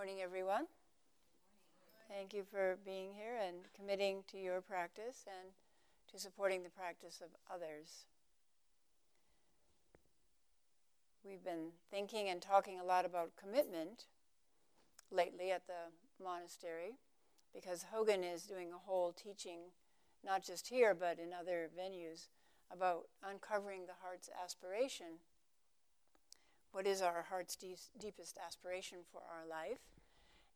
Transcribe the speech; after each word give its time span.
morning, 0.00 0.22
everyone. 0.22 0.64
Thank 2.08 2.32
you 2.32 2.42
for 2.50 2.78
being 2.86 3.08
here 3.14 3.36
and 3.46 3.56
committing 3.76 4.24
to 4.30 4.38
your 4.38 4.62
practice 4.62 5.26
and 5.26 5.52
to 6.10 6.18
supporting 6.18 6.62
the 6.62 6.70
practice 6.70 7.20
of 7.22 7.28
others. 7.54 8.06
We've 11.22 11.44
been 11.44 11.72
thinking 11.90 12.30
and 12.30 12.40
talking 12.40 12.80
a 12.80 12.82
lot 12.82 13.04
about 13.04 13.36
commitment 13.36 14.06
lately 15.10 15.50
at 15.50 15.66
the 15.66 15.92
monastery 16.24 16.96
because 17.54 17.84
Hogen 17.94 18.24
is 18.24 18.44
doing 18.44 18.68
a 18.72 18.78
whole 18.78 19.12
teaching, 19.12 19.58
not 20.24 20.42
just 20.42 20.68
here 20.68 20.94
but 20.94 21.18
in 21.18 21.34
other 21.38 21.68
venues, 21.78 22.28
about 22.72 23.08
uncovering 23.22 23.82
the 23.84 24.00
heart's 24.02 24.30
aspiration. 24.42 25.18
What 26.72 26.86
is 26.86 27.02
our 27.02 27.26
heart's 27.28 27.56
deepest 27.56 28.38
aspiration 28.44 28.98
for 29.10 29.22
our 29.22 29.46
life? 29.48 29.80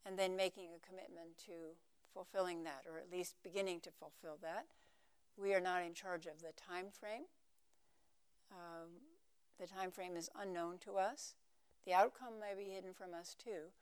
And 0.07 0.19
then 0.19 0.37
making 0.37 0.69
a 0.69 0.87
commitment 0.87 1.39
to 1.47 1.77
fulfilling 2.13 2.63
that, 2.65 2.85
or 2.91 2.99
at 2.99 3.11
least 3.11 3.35
beginning 3.43 3.81
to 3.81 3.91
fulfill 3.91 4.39
that. 4.43 4.67
We 5.37 5.55
are 5.55 5.61
not 5.61 5.83
in 5.83 5.95
charge 5.95 6.27
of 6.27 6.41
the 6.41 6.53
time 6.57 6.87
frame. 6.93 7.25
Um, 8.53 8.91
the 9.59 9.67
time 9.67 9.91
frame 9.91 10.17
is 10.17 10.31
unknown 10.41 10.79
to 10.85 10.97
us. 10.97 11.35
The 11.87 11.95
outcome 11.95 12.35
may 12.41 12.55
be 12.57 12.71
hidden 12.71 12.95
from 12.95 13.13
us 13.19 13.35
too, 13.35 13.73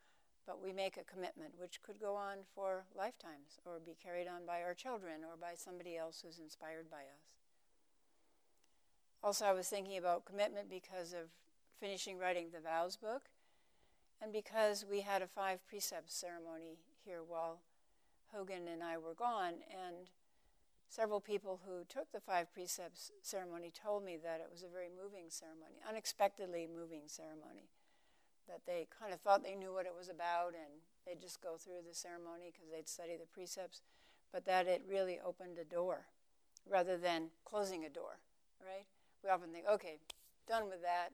but 0.47 0.61
we 0.61 0.73
make 0.73 0.97
a 0.97 1.03
commitment 1.03 1.53
which 1.57 1.81
could 1.83 1.99
go 1.99 2.15
on 2.15 2.39
for 2.55 2.85
lifetimes 2.97 3.59
or 3.65 3.79
be 3.79 3.95
carried 4.01 4.27
on 4.27 4.45
by 4.45 4.61
our 4.61 4.73
children 4.73 5.21
or 5.23 5.37
by 5.39 5.53
somebody 5.55 5.95
else 5.95 6.23
who's 6.25 6.39
inspired 6.39 6.89
by 6.89 6.97
us. 6.97 7.33
Also, 9.23 9.45
I 9.45 9.53
was 9.53 9.69
thinking 9.69 9.97
about 9.97 10.25
commitment 10.25 10.69
because 10.69 11.13
of 11.13 11.29
finishing 11.83 12.17
writing 12.17 12.47
the 12.53 12.61
vows 12.61 12.95
book 12.95 13.23
and 14.21 14.31
because 14.31 14.85
we 14.89 15.01
had 15.01 15.21
a 15.21 15.27
five 15.27 15.59
precepts 15.67 16.15
ceremony 16.15 16.79
here 17.03 17.19
while 17.27 17.59
Hogen 18.33 18.71
and 18.71 18.81
I 18.81 18.97
were 18.97 19.13
gone. 19.13 19.55
And 19.67 20.07
several 20.87 21.19
people 21.19 21.59
who 21.67 21.83
took 21.89 22.09
the 22.13 22.21
five 22.21 22.53
precepts 22.53 23.11
ceremony 23.21 23.69
told 23.69 24.05
me 24.05 24.17
that 24.23 24.39
it 24.39 24.47
was 24.49 24.63
a 24.63 24.71
very 24.71 24.87
moving 24.87 25.25
ceremony, 25.27 25.83
unexpectedly 25.83 26.69
moving 26.73 27.01
ceremony 27.07 27.67
that 28.47 28.61
they 28.65 28.87
kind 28.97 29.13
of 29.13 29.19
thought 29.19 29.43
they 29.43 29.55
knew 29.55 29.73
what 29.73 29.85
it 29.85 29.95
was 29.97 30.07
about 30.07 30.53
and 30.55 30.87
they'd 31.05 31.19
just 31.19 31.41
go 31.41 31.57
through 31.59 31.83
the 31.85 31.93
ceremony 31.93 32.47
because 32.47 32.71
they'd 32.71 32.87
study 32.87 33.17
the 33.19 33.27
precepts, 33.27 33.81
but 34.31 34.45
that 34.45 34.67
it 34.67 34.83
really 34.89 35.19
opened 35.19 35.57
a 35.59 35.65
door 35.65 36.05
rather 36.65 36.95
than 36.95 37.27
closing 37.43 37.83
a 37.83 37.89
door, 37.89 38.19
right? 38.65 38.85
We 39.21 39.29
often 39.29 39.51
think, 39.51 39.65
okay, 39.67 39.99
done 40.47 40.69
with 40.69 40.81
that, 40.81 41.11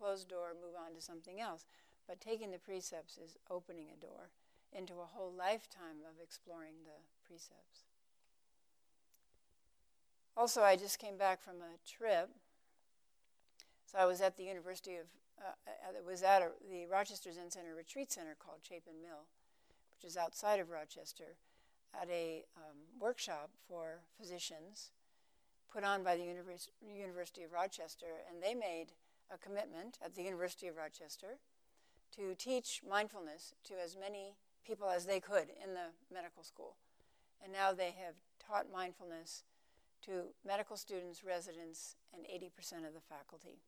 closed 0.00 0.28
door, 0.28 0.54
move 0.54 0.74
on 0.74 0.94
to 0.94 1.00
something 1.02 1.40
else. 1.40 1.64
But 2.08 2.20
taking 2.20 2.50
the 2.50 2.58
precepts 2.58 3.18
is 3.18 3.36
opening 3.50 3.86
a 3.92 4.00
door 4.00 4.30
into 4.72 4.94
a 4.94 5.10
whole 5.12 5.32
lifetime 5.32 6.02
of 6.08 6.22
exploring 6.22 6.84
the 6.84 7.02
precepts. 7.26 7.84
Also, 10.36 10.62
I 10.62 10.76
just 10.76 10.98
came 10.98 11.16
back 11.16 11.42
from 11.42 11.56
a 11.56 11.78
trip. 11.86 12.30
So 13.86 13.98
I 13.98 14.06
was 14.06 14.20
at 14.20 14.36
the 14.36 14.44
University 14.44 14.96
of 14.96 15.06
uh, 15.40 15.52
uh, 15.66 15.96
it 15.96 16.04
was 16.04 16.22
at 16.22 16.42
a, 16.42 16.50
the 16.70 16.86
Rochester 16.86 17.32
Zen 17.32 17.50
Center 17.50 17.74
retreat 17.74 18.12
center 18.12 18.36
called 18.38 18.60
Chapin 18.62 19.00
Mill, 19.02 19.24
which 19.90 20.04
is 20.04 20.16
outside 20.16 20.60
of 20.60 20.70
Rochester, 20.70 21.36
at 21.94 22.08
a 22.10 22.44
um, 22.56 22.76
workshop 23.00 23.50
for 23.66 24.00
physicians 24.18 24.90
put 25.72 25.84
on 25.84 26.02
by 26.02 26.16
the 26.16 26.24
Univers- 26.24 26.68
University 26.82 27.42
of 27.42 27.52
Rochester, 27.52 28.20
and 28.28 28.42
they 28.42 28.54
made 28.54 28.92
a 29.32 29.38
commitment 29.38 29.98
at 30.04 30.14
the 30.14 30.22
University 30.22 30.68
of 30.68 30.76
Rochester 30.76 31.38
to 32.16 32.34
teach 32.34 32.82
mindfulness 32.88 33.54
to 33.64 33.74
as 33.82 33.96
many 33.96 34.34
people 34.66 34.88
as 34.88 35.06
they 35.06 35.20
could 35.20 35.48
in 35.62 35.74
the 35.74 35.94
medical 36.12 36.42
school. 36.42 36.76
And 37.42 37.52
now 37.52 37.72
they 37.72 37.94
have 37.96 38.14
taught 38.38 38.72
mindfulness 38.72 39.44
to 40.02 40.32
medical 40.46 40.76
students, 40.76 41.24
residents, 41.24 41.96
and 42.12 42.24
80% 42.24 42.86
of 42.86 42.94
the 42.94 43.00
faculty. 43.08 43.60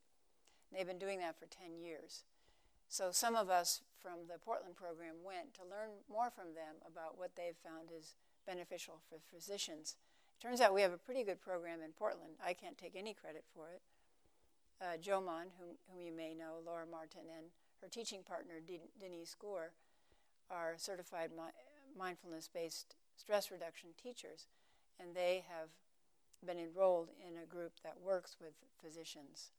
They've 0.73 0.87
been 0.87 0.99
doing 0.99 1.19
that 1.19 1.39
for 1.39 1.47
10 1.47 1.79
years. 1.79 2.25
So 2.89 3.11
some 3.13 3.37
of 3.37 3.49
us 3.49 3.81
from 4.03 4.27
the 4.29 4.39
Portland 4.39 4.77
program 4.77 5.23
went 5.25 5.55
to 5.55 5.63
learn 5.63 5.91
more 6.11 6.31
from 6.31 6.55
them 6.55 6.81
about 6.87 7.19
what 7.19 7.37
they've 7.37 7.57
found 7.65 7.89
is 7.97 8.15
beneficial 8.47 9.01
for 9.09 9.19
physicians. 9.33 9.97
It 10.37 10.43
turns 10.43 10.61
out 10.61 10.75
we 10.75 10.83
have 10.83 10.93
a 10.93 10.99
pretty 10.99 11.23
good 11.23 11.41
program 11.41 11.81
in 11.85 11.93
Portland. 11.93 12.35
I 12.45 12.53
can't 12.53 12.77
take 12.77 12.97
any 12.97 13.15
credit 13.15 13.45
for 13.55 13.69
it. 13.71 13.81
Uh, 14.83 14.97
Jomon, 14.97 15.55
whom, 15.59 15.79
whom 15.89 16.03
you 16.03 16.11
may 16.11 16.35
know, 16.35 16.59
Laura 16.67 16.85
Martin, 16.91 17.31
and 17.39 17.47
her 17.81 17.89
teaching 17.89 18.25
partner, 18.25 18.55
De- 18.67 18.91
Denise 18.99 19.37
Gore, 19.39 19.71
are 20.51 20.75
certified 20.77 21.31
mi- 21.31 21.55
mindfulness 21.97 22.49
based 22.53 22.97
stress 23.17 23.53
reduction 23.53 23.91
teachers, 24.03 24.49
and 24.99 25.15
they 25.15 25.45
have 25.49 25.69
been 26.45 26.59
enrolled 26.59 27.11
in 27.17 27.41
a 27.41 27.47
group 27.47 27.75
that 27.85 28.01
works 28.03 28.37
with 28.41 28.55
physicians. 28.83 29.53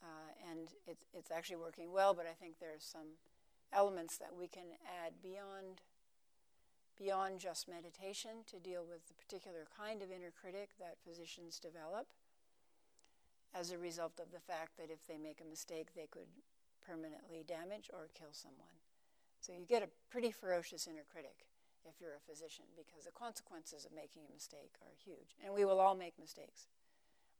Uh, 0.00 0.30
and 0.48 0.68
it's, 0.86 1.04
it's 1.12 1.32
actually 1.32 1.56
working 1.56 1.90
well, 1.90 2.14
but 2.14 2.24
I 2.24 2.34
think 2.38 2.60
there's 2.60 2.84
some 2.84 3.18
elements 3.72 4.16
that 4.18 4.30
we 4.38 4.46
can 4.46 4.78
add 4.86 5.14
beyond 5.20 5.82
beyond 6.96 7.38
just 7.38 7.68
meditation 7.68 8.42
to 8.44 8.58
deal 8.58 8.84
with 8.84 9.06
the 9.06 9.14
particular 9.14 9.66
kind 9.76 10.02
of 10.02 10.10
inner 10.10 10.32
critic 10.34 10.70
that 10.80 10.96
physicians 11.06 11.60
develop 11.60 12.08
as 13.58 13.74
a 13.74 13.78
result 13.78 14.22
of 14.22 14.30
the 14.30 14.38
fact 14.38 14.78
that 14.78 14.86
if 14.86 15.02
they 15.10 15.18
make 15.18 15.42
a 15.42 15.50
mistake, 15.50 15.90
they 15.98 16.06
could 16.06 16.30
permanently 16.78 17.42
damage 17.42 17.90
or 17.90 18.14
kill 18.14 18.30
someone. 18.30 18.78
So 19.42 19.50
you 19.50 19.66
get 19.66 19.82
a 19.82 19.90
pretty 20.10 20.30
ferocious 20.30 20.86
inner 20.86 21.06
critic 21.10 21.42
if 21.82 21.98
you're 21.98 22.14
a 22.14 22.28
physician 22.30 22.70
because 22.78 23.02
the 23.02 23.18
consequences 23.18 23.82
of 23.82 23.90
making 23.90 24.22
a 24.22 24.34
mistake 24.34 24.78
are 24.86 24.94
huge. 24.94 25.34
And 25.42 25.50
we 25.50 25.66
will 25.66 25.82
all 25.82 25.98
make 25.98 26.14
mistakes. 26.22 26.70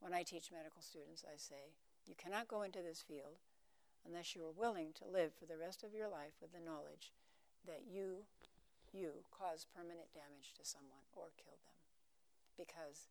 When 0.03 0.15
I 0.15 0.27
teach 0.27 0.51
medical 0.51 0.83
students, 0.83 1.23
I 1.23 1.39
say, 1.39 1.75
you 2.07 2.19
cannot 2.19 2.51
go 2.51 2.63
into 2.63 2.83
this 2.83 3.03
field 3.03 3.39
unless 4.07 4.35
you 4.35 4.43
are 4.43 4.55
willing 4.55 4.91
to 4.99 5.07
live 5.07 5.35
for 5.35 5.47
the 5.47 5.59
rest 5.59 5.83
of 5.87 5.95
your 5.95 6.11
life 6.11 6.35
with 6.43 6.51
the 6.51 6.63
knowledge 6.63 7.15
that 7.67 7.87
you, 7.87 8.27
you 8.91 9.23
cause 9.31 9.67
permanent 9.71 10.11
damage 10.15 10.55
to 10.59 10.67
someone 10.67 11.07
or 11.15 11.31
kill 11.39 11.59
them. 11.63 11.79
Because 12.59 13.07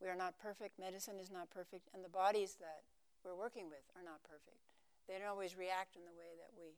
we 0.00 0.08
are 0.08 0.16
not 0.16 0.38
perfect, 0.38 0.78
medicine 0.78 1.18
is 1.20 1.30
not 1.30 1.50
perfect, 1.50 1.88
and 1.94 2.04
the 2.04 2.12
bodies 2.12 2.56
that 2.60 2.82
we're 3.24 3.36
working 3.36 3.66
with 3.68 3.84
are 3.96 4.04
not 4.04 4.22
perfect. 4.22 4.60
They 5.08 5.18
don't 5.18 5.28
always 5.28 5.56
react 5.56 5.96
in 5.96 6.02
the 6.04 6.16
way 6.16 6.36
that 6.40 6.52
we, 6.56 6.76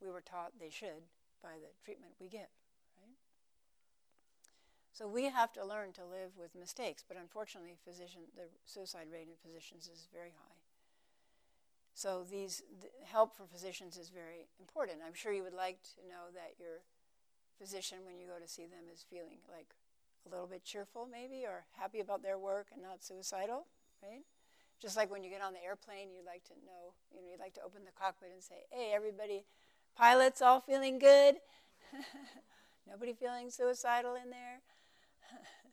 we 0.00 0.12
were 0.12 0.22
taught 0.22 0.58
they 0.58 0.70
should 0.70 1.06
by 1.42 1.58
the 1.60 1.70
treatment 1.84 2.14
we 2.20 2.28
give. 2.28 2.50
So 4.92 5.08
we 5.08 5.24
have 5.24 5.52
to 5.54 5.64
learn 5.64 5.92
to 5.96 6.04
live 6.04 6.36
with 6.36 6.54
mistakes, 6.54 7.02
but 7.02 7.16
unfortunately, 7.16 7.80
physician, 7.82 8.28
the 8.36 8.52
suicide 8.66 9.08
rate 9.10 9.26
in 9.26 9.40
physicians 9.40 9.88
is 9.88 10.06
very 10.12 10.36
high. 10.36 10.60
So 11.94 12.24
these 12.28 12.62
help 13.04 13.34
for 13.34 13.44
physicians 13.44 13.96
is 13.96 14.10
very 14.10 14.48
important. 14.60 14.98
I'm 15.04 15.14
sure 15.14 15.32
you 15.32 15.42
would 15.44 15.56
like 15.56 15.80
to 15.96 16.08
know 16.08 16.28
that 16.34 16.60
your 16.60 16.84
physician, 17.58 18.04
when 18.04 18.20
you 18.20 18.28
go 18.28 18.38
to 18.38 18.48
see 18.48 18.66
them, 18.68 18.84
is 18.92 19.04
feeling 19.08 19.40
like 19.48 19.72
a 20.26 20.30
little 20.30 20.46
bit 20.46 20.64
cheerful, 20.64 21.08
maybe, 21.10 21.44
or 21.44 21.64
happy 21.78 22.00
about 22.00 22.22
their 22.22 22.38
work 22.38 22.68
and 22.72 22.82
not 22.82 23.02
suicidal, 23.02 23.66
right? 24.02 24.22
Just 24.80 24.96
like 24.96 25.10
when 25.10 25.22
you 25.22 25.30
get 25.30 25.42
on 25.42 25.52
the 25.52 25.62
airplane, 25.62 26.10
you'd 26.12 26.26
like 26.26 26.44
to 26.44 26.54
know, 26.66 26.94
you 27.14 27.22
know, 27.22 27.28
you'd 27.30 27.40
like 27.40 27.54
to 27.54 27.62
open 27.62 27.84
the 27.84 27.92
cockpit 27.92 28.30
and 28.32 28.42
say, 28.42 28.66
"Hey, 28.70 28.92
everybody, 28.92 29.44
pilots 29.96 30.42
all 30.42 30.60
feeling 30.60 30.98
good? 30.98 31.36
Nobody 32.88 33.12
feeling 33.12 33.50
suicidal 33.50 34.16
in 34.16 34.30
there?" 34.30 34.60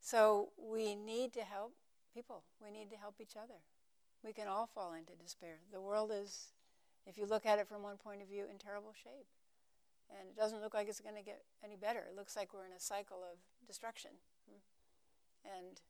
so 0.00 0.50
we 0.56 0.94
need 0.94 1.32
to 1.34 1.42
help 1.42 1.74
people. 2.14 2.42
We 2.62 2.70
need 2.70 2.90
to 2.90 2.96
help 2.96 3.16
each 3.20 3.36
other. 3.36 3.60
We 4.24 4.32
can 4.32 4.48
all 4.48 4.68
fall 4.74 4.94
into 4.94 5.12
despair. 5.14 5.58
The 5.72 5.80
world 5.80 6.12
is, 6.14 6.52
if 7.06 7.18
you 7.18 7.26
look 7.26 7.44
at 7.44 7.58
it 7.58 7.68
from 7.68 7.82
one 7.82 7.96
point 7.96 8.22
of 8.22 8.28
view, 8.28 8.46
in 8.50 8.58
terrible 8.58 8.94
shape. 8.94 9.26
And 10.18 10.28
it 10.28 10.36
doesn't 10.36 10.60
look 10.60 10.74
like 10.74 10.88
it's 10.88 11.00
going 11.00 11.16
to 11.16 11.22
get 11.22 11.42
any 11.64 11.76
better. 11.76 12.00
It 12.00 12.16
looks 12.16 12.36
like 12.36 12.52
we're 12.52 12.66
in 12.66 12.76
a 12.76 12.80
cycle 12.80 13.24
of 13.24 13.38
destruction 13.66 14.10
hmm, 14.48 14.60
and, 15.44 15.80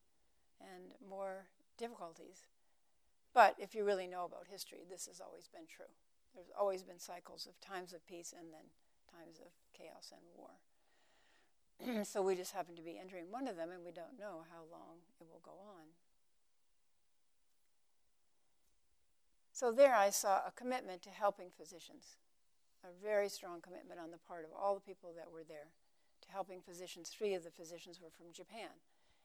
and 0.60 0.94
more 1.08 1.46
difficulties. 1.76 2.46
But 3.34 3.56
if 3.58 3.74
you 3.74 3.84
really 3.84 4.06
know 4.06 4.24
about 4.24 4.46
history, 4.48 4.80
this 4.88 5.06
has 5.06 5.20
always 5.20 5.48
been 5.48 5.66
true. 5.66 5.90
There's 6.34 6.52
always 6.58 6.82
been 6.82 6.98
cycles 6.98 7.46
of 7.46 7.60
times 7.60 7.92
of 7.92 8.06
peace 8.06 8.32
and 8.36 8.52
then 8.52 8.70
times 9.10 9.40
of 9.40 9.52
chaos 9.76 10.12
and 10.12 10.22
war. 10.36 10.60
so 12.04 12.22
we 12.22 12.34
just 12.34 12.52
happen 12.52 12.76
to 12.76 12.82
be 12.82 12.98
entering 12.98 13.30
one 13.30 13.48
of 13.48 13.56
them 13.56 13.70
and 13.70 13.84
we 13.84 13.92
don't 13.92 14.18
know 14.18 14.44
how 14.50 14.62
long 14.70 15.02
it 15.20 15.26
will 15.30 15.42
go 15.42 15.52
on. 15.52 15.92
So 19.52 19.70
there 19.70 19.94
I 19.94 20.10
saw 20.10 20.38
a 20.46 20.52
commitment 20.54 21.02
to 21.02 21.10
helping 21.10 21.50
physicians, 21.56 22.16
a 22.84 22.92
very 23.02 23.28
strong 23.28 23.60
commitment 23.60 24.00
on 24.00 24.10
the 24.10 24.18
part 24.18 24.44
of 24.44 24.50
all 24.50 24.74
the 24.74 24.80
people 24.80 25.12
that 25.16 25.30
were 25.30 25.44
there 25.46 25.70
to 26.22 26.30
helping 26.30 26.60
physicians. 26.60 27.08
Three 27.08 27.34
of 27.34 27.44
the 27.44 27.50
physicians 27.50 28.00
were 28.00 28.10
from 28.10 28.32
Japan, 28.32 28.74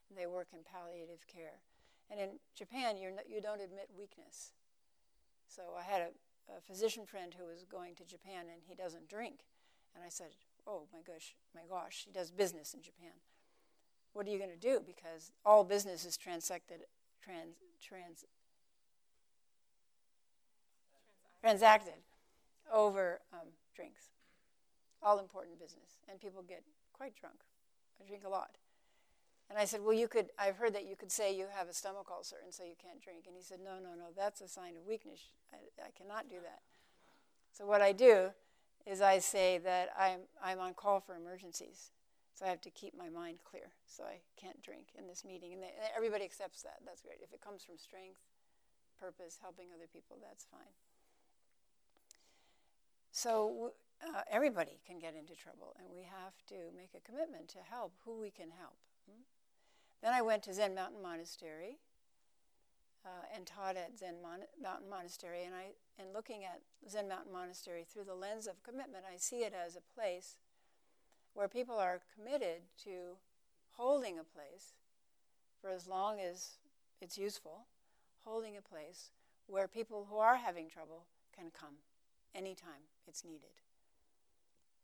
and 0.08 0.18
they 0.18 0.26
work 0.26 0.48
in 0.52 0.60
palliative 0.62 1.26
care. 1.26 1.60
And 2.10 2.20
in 2.20 2.30
Japan, 2.54 2.96
you're 2.96 3.10
no, 3.10 3.22
you 3.28 3.40
don't 3.40 3.60
admit 3.60 3.90
weakness. 3.96 4.52
So 5.46 5.62
I 5.78 5.82
had 5.82 6.00
a, 6.00 6.56
a 6.56 6.60
physician 6.60 7.04
friend 7.04 7.34
who 7.36 7.46
was 7.46 7.64
going 7.64 7.94
to 7.96 8.04
Japan 8.04 8.46
and 8.50 8.62
he 8.66 8.74
doesn't 8.74 9.08
drink. 9.08 9.40
And 9.94 10.04
I 10.04 10.08
said, 10.08 10.28
Oh 10.66 10.84
my 10.92 11.00
gosh, 11.06 11.34
my 11.54 11.62
gosh, 11.68 12.04
he 12.06 12.12
does 12.12 12.30
business 12.30 12.72
in 12.72 12.82
Japan. 12.82 13.12
What 14.12 14.26
are 14.26 14.30
you 14.30 14.38
going 14.38 14.50
to 14.50 14.56
do? 14.56 14.80
Because 14.84 15.32
all 15.44 15.64
business 15.64 16.04
is 16.04 16.16
transacted, 16.16 16.80
trans, 17.22 17.56
trans, 17.80 18.24
transacted 21.40 21.94
over 22.72 23.20
um, 23.32 23.48
drinks. 23.74 24.10
All 25.02 25.18
important 25.18 25.58
business. 25.58 25.98
And 26.08 26.20
people 26.20 26.42
get 26.42 26.62
quite 26.92 27.14
drunk. 27.16 27.36
I 28.02 28.06
drink 28.06 28.24
a 28.24 28.28
lot. 28.28 28.58
And 29.50 29.58
I 29.58 29.64
said, 29.64 29.80
Well, 29.82 29.94
you 29.94 30.08
could, 30.08 30.26
I've 30.38 30.56
heard 30.56 30.74
that 30.74 30.86
you 30.86 30.96
could 30.96 31.10
say 31.10 31.34
you 31.34 31.46
have 31.54 31.68
a 31.68 31.72
stomach 31.72 32.08
ulcer 32.10 32.36
and 32.44 32.52
so 32.52 32.64
you 32.64 32.76
can't 32.80 33.00
drink. 33.00 33.24
And 33.26 33.34
he 33.36 33.42
said, 33.42 33.58
No, 33.64 33.78
no, 33.78 33.96
no, 33.96 34.12
that's 34.16 34.40
a 34.40 34.48
sign 34.48 34.76
of 34.76 34.86
weakness. 34.86 35.20
I, 35.52 35.56
I 35.80 35.90
cannot 35.96 36.28
do 36.28 36.36
that. 36.42 36.60
So 37.52 37.66
what 37.66 37.80
I 37.80 37.92
do 37.92 38.30
is 38.86 39.00
I 39.00 39.18
say 39.18 39.58
that 39.58 39.90
I'm, 39.98 40.20
I'm 40.42 40.60
on 40.60 40.74
call 40.74 41.00
for 41.00 41.16
emergencies. 41.16 41.90
So 42.34 42.46
I 42.46 42.50
have 42.50 42.60
to 42.62 42.70
keep 42.70 42.96
my 42.96 43.08
mind 43.08 43.38
clear. 43.42 43.72
So 43.86 44.04
I 44.04 44.20
can't 44.38 44.62
drink 44.62 44.94
in 44.96 45.08
this 45.08 45.24
meeting. 45.24 45.54
And 45.54 45.62
they, 45.62 45.74
everybody 45.96 46.24
accepts 46.24 46.62
that. 46.62 46.78
That's 46.86 47.02
great. 47.02 47.18
If 47.22 47.32
it 47.32 47.40
comes 47.40 47.64
from 47.64 47.78
strength, 47.78 48.20
purpose, 49.00 49.38
helping 49.42 49.66
other 49.74 49.88
people, 49.90 50.18
that's 50.22 50.46
fine. 50.46 50.74
So 53.18 53.72
uh, 54.00 54.20
everybody 54.30 54.78
can 54.86 55.00
get 55.00 55.16
into 55.16 55.34
trouble, 55.34 55.74
and 55.80 55.88
we 55.92 56.04
have 56.04 56.34
to 56.50 56.54
make 56.76 56.90
a 56.94 57.00
commitment 57.00 57.48
to 57.48 57.58
help 57.68 57.92
who 58.04 58.20
we 58.20 58.30
can 58.30 58.46
help. 58.60 58.78
Hmm? 59.10 59.22
Then 60.00 60.12
I 60.12 60.22
went 60.22 60.44
to 60.44 60.54
Zen 60.54 60.72
Mountain 60.72 61.02
Monastery 61.02 61.78
uh, 63.04 63.26
and 63.34 63.44
taught 63.44 63.76
at 63.76 63.98
Zen 63.98 64.22
Mon- 64.22 64.46
Mountain 64.62 64.88
Monastery. 64.88 65.42
And 65.44 65.52
I, 65.52 65.72
and 65.98 66.12
looking 66.14 66.44
at 66.44 66.60
Zen 66.88 67.08
Mountain 67.08 67.32
Monastery 67.32 67.84
through 67.92 68.04
the 68.04 68.14
lens 68.14 68.46
of 68.46 68.62
commitment, 68.62 69.02
I 69.12 69.16
see 69.16 69.38
it 69.38 69.52
as 69.52 69.74
a 69.74 69.82
place 69.96 70.36
where 71.34 71.48
people 71.48 71.76
are 71.76 72.02
committed 72.14 72.62
to 72.84 73.16
holding 73.72 74.20
a 74.20 74.22
place 74.22 74.74
for 75.60 75.70
as 75.70 75.88
long 75.88 76.20
as 76.20 76.58
it's 77.00 77.18
useful, 77.18 77.66
holding 78.22 78.56
a 78.56 78.62
place 78.62 79.10
where 79.48 79.66
people 79.66 80.06
who 80.08 80.18
are 80.18 80.36
having 80.36 80.68
trouble 80.70 81.06
can 81.36 81.50
come 81.50 81.78
anytime 82.38 82.86
it's 83.06 83.24
needed. 83.24 83.58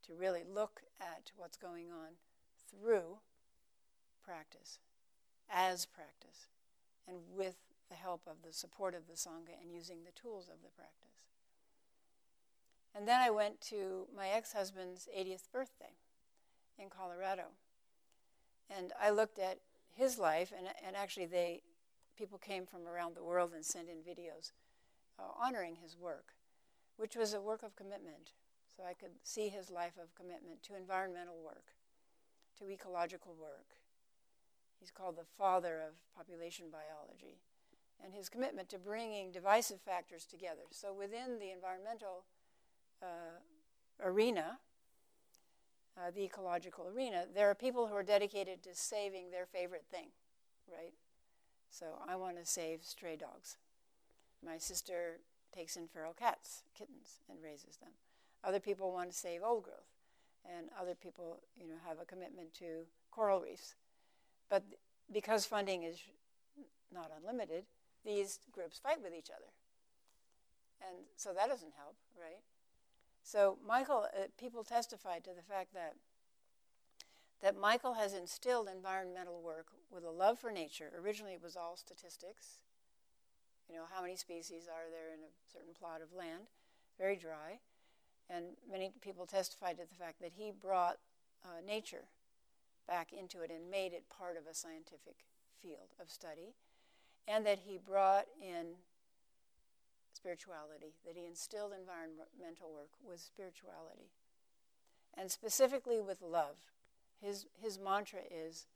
To 0.07 0.15
really 0.15 0.43
look 0.45 0.83
at 1.01 1.31
what's 1.37 1.57
going 1.57 1.87
on 1.91 2.19
through 2.69 3.19
practice, 4.25 4.79
as 5.49 5.87
practice, 5.87 6.49
and 7.07 7.19
with 7.35 7.57
the 7.89 7.95
help 7.95 8.23
of 8.27 8.37
the 8.45 8.53
support 8.53 8.95
of 8.95 9.07
the 9.07 9.15
Sangha 9.15 9.55
and 9.61 9.73
using 9.73 9.99
the 10.05 10.21
tools 10.21 10.49
of 10.49 10.63
the 10.63 10.71
practice. 10.77 11.21
And 12.95 13.09
then 13.09 13.21
I 13.21 13.31
went 13.31 13.61
to 13.63 14.07
my 14.15 14.29
ex 14.29 14.53
husband's 14.53 15.09
80th 15.17 15.51
birthday 15.53 15.95
in 16.79 16.91
Colorado. 16.91 17.45
And 18.71 18.93
I 19.01 19.11
looked 19.11 19.39
at 19.39 19.59
his 19.95 20.19
life, 20.19 20.53
and, 20.57 20.67
and 20.87 20.97
actually, 20.97 21.27
they, 21.27 21.63
people 22.17 22.39
came 22.39 22.67
from 22.67 22.87
around 22.87 23.15
the 23.15 23.23
world 23.23 23.53
and 23.55 23.65
sent 23.65 23.89
in 23.89 23.97
videos 23.99 24.53
uh, 25.19 25.23
honoring 25.41 25.77
his 25.77 25.97
work 25.97 26.35
which 26.97 27.17
was 27.17 27.35
a 27.35 27.41
work 27.41 27.63
of 27.63 27.77
commitment. 27.77 28.33
So 28.77 28.83
I 28.85 28.95
could 28.95 29.13
see 29.23 29.49
his 29.49 29.71
life 29.71 29.95
of 30.03 30.15
commitment 30.15 30.63
to 30.65 30.77
environmental 30.77 31.37
work, 31.45 31.75
to 32.59 32.71
ecological 32.71 33.35
work. 33.39 33.77
He's 34.81 34.91
called 34.91 35.17
the 35.17 35.27
father 35.39 35.81
of 35.81 35.95
population 36.17 36.67
biology. 36.71 37.39
And 38.05 38.13
his 38.13 38.29
commitment 38.29 38.69
to 38.71 38.79
bringing 38.79 39.31
divisive 39.31 39.81
factors 39.81 40.25
together. 40.25 40.63
So 40.71 40.93
within 40.93 41.39
the 41.39 41.53
environmental 41.53 42.25
uh, 43.01 43.39
arena, 44.03 44.59
uh, 45.97 46.11
the 46.15 46.25
ecological 46.25 46.89
arena, 46.89 47.25
there 47.33 47.49
are 47.49 47.55
people 47.55 47.87
who 47.87 47.95
are 47.95 48.03
dedicated 48.03 48.63
to 48.65 48.75
saving 48.75 49.31
their 49.31 49.47
favorite 49.47 49.85
thing, 49.91 50.09
right? 50.69 50.93
So 51.71 51.87
I 52.07 52.17
want 52.17 52.37
to 52.39 52.45
save 52.45 52.83
stray 52.83 53.17
dogs. 53.17 53.57
My 54.45 54.59
sister 54.59 55.21
takes 55.55 55.77
in 55.77 55.89
feral 55.89 56.13
cats, 56.13 56.63
kittens, 56.77 57.21
and 57.29 57.43
raises 57.43 57.77
them. 57.77 57.91
Other 58.43 58.61
people 58.61 58.93
want 58.93 59.11
to 59.11 59.17
save 59.17 59.43
old 59.43 59.65
growth, 59.65 59.93
and 60.45 60.69
other 60.81 60.95
people, 60.95 61.41
you 61.57 61.67
know, 61.67 61.75
have 61.87 61.99
a 62.01 62.05
commitment 62.05 62.53
to 62.55 62.87
coral 63.11 63.41
reefs. 63.41 63.75
But 64.51 64.65
because 65.13 65.47
funding 65.47 65.83
is 65.85 65.99
not 66.93 67.11
unlimited, 67.17 67.65
these 68.05 68.41
groups 68.53 68.79
fight 68.79 69.03
with 69.03 69.15
each 69.15 69.31
other, 69.31 69.53
and 70.87 71.05
so 71.17 71.33
that 71.33 71.49
doesn't 71.49 71.73
help, 71.77 71.97
right? 72.19 72.43
So 73.23 73.59
Michael, 73.67 74.07
uh, 74.15 74.27
people 74.39 74.65
testified 74.65 75.25
to 75.25 75.31
the 75.35 75.43
fact 75.43 75.73
that 75.75 75.95
that 77.41 77.59
Michael 77.59 77.95
has 77.95 78.15
instilled 78.15 78.69
environmental 78.75 79.43
work 79.43 79.67
with 79.91 80.03
a 80.03 80.11
love 80.11 80.39
for 80.39 80.51
nature. 80.51 80.91
Originally, 80.99 81.35
it 81.35 81.43
was 81.43 81.57
all 81.57 81.77
statistics 81.77 82.59
you 83.69 83.77
know, 83.77 83.85
how 83.93 84.03
many 84.03 84.17
species 84.17 84.69
are 84.69 84.91
there 84.91 85.13
in 85.13 85.21
a 85.21 85.33
certain 85.53 85.75
plot 85.75 86.01
of 86.03 86.13
land? 86.17 86.49
Very 86.99 87.17
dry. 87.17 87.61
And 88.29 88.57
many 88.71 88.93
people 89.01 89.27
testified 89.27 89.77
to 89.79 89.85
the 89.89 89.95
fact 89.95 90.21
that 90.21 90.33
he 90.37 90.51
brought 90.51 90.99
uh, 91.45 91.61
nature 91.67 92.09
back 92.87 93.13
into 93.13 93.43
it 93.43 93.51
and 93.51 93.71
made 93.71 93.93
it 93.93 94.05
part 94.09 94.37
of 94.37 94.47
a 94.47 94.55
scientific 94.55 95.25
field 95.61 95.93
of 96.01 96.11
study. 96.11 96.55
And 97.27 97.45
that 97.47 97.61
he 97.67 97.79
brought 97.79 98.27
in 98.41 98.77
spirituality, 100.13 100.93
that 101.07 101.17
he 101.17 101.25
instilled 101.27 101.73
environmental 101.73 102.73
work 102.73 102.93
with 103.07 103.21
spirituality. 103.21 104.13
And 105.17 105.31
specifically 105.31 106.01
with 106.01 106.21
love. 106.21 106.57
His, 107.21 107.47
his 107.59 107.79
mantra 107.79 108.21
is 108.31 108.67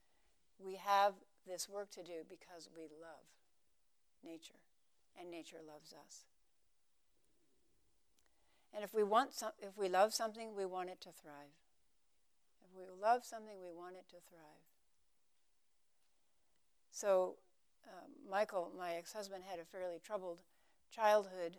we 0.58 0.76
have 0.76 1.12
this 1.46 1.69
work 1.69 1.90
to 1.90 2.02
do 2.02 2.25
because 2.29 2.70
we 2.75 2.82
love 2.82 3.29
nature 4.25 4.61
and 5.18 5.30
nature 5.30 5.58
loves 5.66 5.92
us. 5.92 6.24
And 8.74 8.84
if 8.84 8.94
we 8.94 9.02
want 9.02 9.34
some, 9.34 9.52
if 9.60 9.76
we 9.76 9.88
love 9.88 10.12
something, 10.12 10.54
we 10.54 10.66
want 10.66 10.90
it 10.90 11.00
to 11.02 11.10
thrive. 11.10 11.56
If 12.62 12.76
we 12.76 12.84
love 13.00 13.24
something, 13.24 13.56
we 13.60 13.72
want 13.72 13.96
it 13.96 14.08
to 14.10 14.16
thrive. 14.28 14.62
So, 16.90 17.36
um, 17.86 18.10
Michael, 18.30 18.70
my 18.76 18.94
ex-husband, 18.94 19.44
had 19.48 19.58
a 19.58 19.64
fairly 19.64 19.98
troubled 20.04 20.38
childhood, 20.94 21.58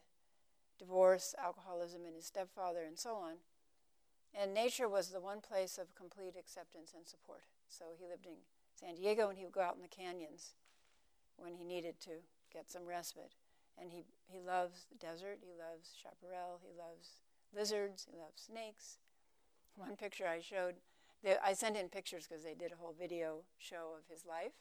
divorce, 0.77 1.33
alcoholism, 1.41 2.05
and 2.05 2.15
his 2.15 2.25
stepfather, 2.25 2.83
and 2.83 2.97
so 2.97 3.15
on. 3.15 3.35
And 4.33 4.53
nature 4.53 4.87
was 4.87 5.09
the 5.09 5.19
one 5.19 5.41
place 5.41 5.77
of 5.77 5.95
complete 5.95 6.35
acceptance 6.37 6.93
and 6.95 7.07
support. 7.07 7.43
So 7.67 7.85
he 7.97 8.05
lived 8.05 8.25
in 8.25 8.35
San 8.75 8.95
Diego, 8.95 9.29
and 9.29 9.37
he 9.37 9.43
would 9.43 9.53
go 9.53 9.61
out 9.61 9.75
in 9.75 9.81
the 9.81 9.87
canyons 9.87 10.53
when 11.37 11.55
he 11.55 11.63
needed 11.63 11.99
to 12.01 12.11
get 12.53 12.69
some 12.69 12.85
respite. 12.85 13.33
And 13.81 13.91
he, 13.91 14.03
he 14.27 14.39
loves 14.39 14.85
the 14.91 14.97
desert, 14.97 15.39
he 15.41 15.53
loves 15.53 15.95
chaparral, 15.95 16.59
he 16.61 16.71
loves 16.77 17.17
lizards, 17.55 18.07
he 18.09 18.17
loves 18.17 18.41
snakes. 18.41 18.97
One 19.75 19.95
picture 19.95 20.27
I 20.27 20.41
showed, 20.41 20.75
they, 21.23 21.35
I 21.43 21.53
sent 21.53 21.77
in 21.77 21.89
pictures 21.89 22.27
because 22.27 22.43
they 22.43 22.55
did 22.55 22.71
a 22.71 22.75
whole 22.75 22.95
video 22.97 23.43
show 23.57 23.95
of 23.97 24.03
his 24.09 24.25
life, 24.25 24.53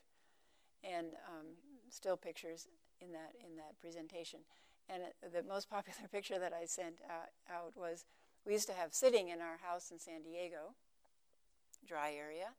and 0.84 1.08
um, 1.26 1.46
still 1.90 2.16
pictures 2.16 2.68
in 3.00 3.12
that, 3.12 3.32
in 3.44 3.56
that 3.56 3.78
presentation. 3.80 4.40
And 4.88 5.02
the 5.32 5.42
most 5.42 5.68
popular 5.70 6.08
picture 6.10 6.38
that 6.38 6.52
I 6.52 6.64
sent 6.64 7.00
out, 7.08 7.30
out 7.52 7.72
was 7.76 8.04
we 8.46 8.52
used 8.52 8.68
to 8.68 8.74
have 8.74 8.94
sitting 8.94 9.28
in 9.28 9.40
our 9.40 9.58
house 9.62 9.90
in 9.90 9.98
San 9.98 10.22
Diego, 10.22 10.74
dry 11.86 12.14
area, 12.14 12.50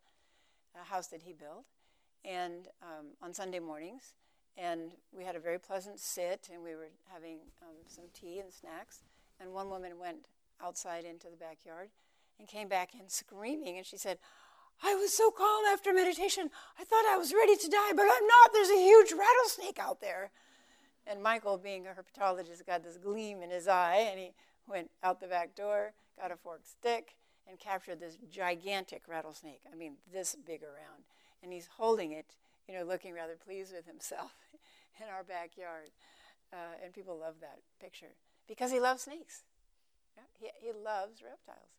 a 0.80 0.86
house 0.86 1.08
that 1.08 1.24
he 1.24 1.34
built, 1.34 1.66
and 2.24 2.68
um, 2.82 3.08
on 3.22 3.34
Sunday 3.34 3.60
mornings, 3.60 4.14
and 4.58 4.92
we 5.16 5.24
had 5.24 5.36
a 5.36 5.40
very 5.40 5.60
pleasant 5.60 6.00
sit, 6.00 6.50
and 6.54 6.64
we 6.64 6.76
were 6.76 6.90
having 7.12 7.38
um, 7.62 7.76
some 7.86 8.06
tea 8.14 8.40
and 8.40 8.52
snacks. 8.52 9.04
And 9.40 9.54
one 9.54 9.70
woman 9.70 10.00
went 10.00 10.28
outside 10.62 11.06
into 11.06 11.28
the 11.30 11.38
backyard 11.38 11.90
and 12.38 12.48
came 12.48 12.68
back 12.68 12.94
in 12.94 13.10
screaming, 13.10 13.78
and 13.78 13.86
she 13.86 13.98
said, 13.98 14.18
I 14.82 14.96
was 14.96 15.14
so 15.14 15.30
calm 15.32 15.66
after 15.72 15.94
meditation. 15.94 16.50
I 16.80 16.84
thought 16.84 17.06
I 17.10 17.18
was 17.18 17.34
ready 17.34 17.58
to 17.58 17.70
die, 17.70 17.92
but 17.92 18.04
I'm 18.04 18.28
not. 18.28 18.54
There's 18.54 18.70
a 18.70 18.82
huge 18.82 19.12
rattlesnake 19.12 19.80
out 19.80 20.00
there. 20.00 20.32
And 21.06 21.22
Michael, 21.22 21.58
being 21.58 21.86
a 21.86 21.90
herpetologist, 21.90 22.66
got 22.66 22.84
this 22.84 22.98
gleam 22.98 23.42
in 23.42 23.50
his 23.50 23.68
eye, 23.68 24.08
and 24.10 24.20
he 24.20 24.32
went 24.68 24.90
out 25.04 25.20
the 25.20 25.28
back 25.28 25.56
door, 25.56 25.94
got 26.20 26.32
a 26.32 26.38
forked 26.38 26.68
stick, 26.68 27.16
and 27.48 27.60
captured 27.60 28.00
this 28.00 28.18
gigantic 28.32 29.04
rattlesnake. 29.08 29.62
I 29.72 29.76
mean, 29.76 29.96
this 30.14 30.36
big 30.36 30.64
around. 30.64 31.04
And 31.42 31.52
he's 31.52 31.68
holding 31.78 32.12
it 32.12 32.36
you 32.70 32.78
know, 32.78 32.86
looking 32.86 33.16
rather 33.16 33.36
pleased 33.36 33.74
with 33.74 33.88
himself 33.88 34.32
in 35.02 35.08
our 35.10 35.24
backyard. 35.24 35.90
Uh, 36.54 36.78
and 36.84 36.94
people 36.94 37.18
love 37.18 37.36
that 37.42 37.60
picture 37.82 38.14
because 38.48 38.72
he 38.72 38.80
loves 38.80 39.04
snakes. 39.04 39.44
Yeah? 40.16 40.24
He, 40.40 40.68
he 40.68 40.72
loves 40.72 41.22
reptiles. 41.24 41.74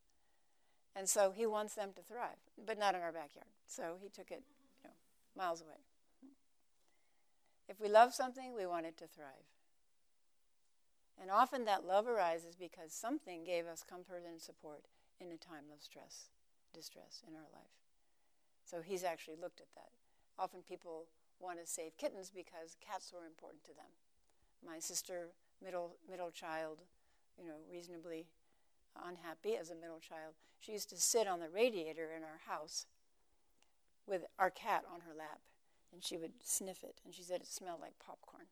And 0.97 1.09
so 1.09 1.31
he 1.31 1.47
wants 1.47 1.75
them 1.75 1.91
to 1.95 2.03
thrive, 2.03 2.43
but 2.67 2.79
not 2.79 2.97
in 2.97 3.03
our 3.03 3.13
backyard. 3.13 3.47
So 3.69 3.95
he 4.03 4.09
took 4.09 4.33
it 4.33 4.43
you 4.83 4.89
know, 4.89 4.95
miles 5.37 5.61
away. 5.61 5.79
If 7.69 7.81
we 7.81 7.89
love 7.89 8.13
something, 8.13 8.53
we 8.57 8.67
want 8.67 8.87
it 8.87 8.99
to 8.99 9.07
thrive. 9.07 9.47
And 11.21 11.31
often 11.31 11.65
that 11.67 11.87
love 11.87 12.09
arises 12.09 12.57
because 12.57 12.93
something 12.93 13.45
gave 13.45 13.67
us 13.67 13.85
comfort 13.89 14.25
and 14.29 14.41
support 14.41 14.87
in 15.21 15.29
a 15.29 15.37
time 15.37 15.71
of 15.73 15.83
stress, 15.83 16.31
distress 16.75 17.23
in 17.29 17.35
our 17.35 17.47
life. 17.53 17.71
So 18.65 18.81
he's 18.83 19.05
actually 19.05 19.37
looked 19.41 19.61
at 19.61 19.73
that. 19.77 19.91
Often 20.39 20.63
people 20.69 21.07
want 21.39 21.59
to 21.61 21.67
save 21.67 21.97
kittens 21.97 22.31
because 22.35 22.77
cats 22.81 23.13
were 23.13 23.27
important 23.27 23.65
to 23.65 23.75
them. 23.75 23.93
My 24.65 24.79
sister, 24.79 25.29
middle 25.63 25.97
middle 26.09 26.31
child, 26.31 26.79
you 27.39 27.47
know, 27.47 27.57
reasonably 27.71 28.27
unhappy 29.07 29.57
as 29.57 29.71
a 29.71 29.75
middle 29.75 30.01
child, 30.01 30.35
she 30.59 30.73
used 30.73 30.91
to 30.91 30.97
sit 30.97 31.27
on 31.27 31.41
the 31.41 31.49
radiator 31.49 32.11
in 32.15 32.23
our 32.23 32.41
house 32.47 32.87
with 34.07 34.25
our 34.39 34.51
cat 34.51 34.85
on 34.93 35.01
her 35.03 35.15
lap, 35.17 35.41
and 35.93 36.05
she 36.05 36.17
would 36.17 36.33
sniff 36.43 36.83
it, 36.83 37.01
and 37.05 37.15
she 37.15 37.23
said 37.23 37.41
it 37.41 37.47
smelled 37.47 37.81
like 37.81 37.99
popcorn. 38.05 38.47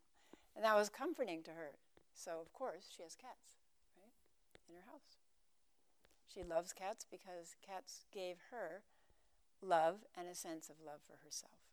And 0.54 0.64
that 0.64 0.76
was 0.76 0.88
comforting 0.88 1.42
to 1.44 1.50
her. 1.50 1.72
So, 2.14 2.40
of 2.40 2.52
course, 2.52 2.90
she 2.94 3.02
has 3.02 3.14
cats, 3.14 3.58
right, 4.00 4.14
in 4.68 4.74
her 4.74 4.90
house. 4.90 5.18
She 6.32 6.42
loves 6.42 6.72
cats 6.72 7.04
because 7.08 7.56
cats 7.64 8.04
gave 8.12 8.36
her 8.50 8.82
love 9.62 10.04
and 10.16 10.28
a 10.28 10.34
sense 10.34 10.68
of 10.68 10.76
love 10.84 11.00
for 11.06 11.18
herself. 11.24 11.67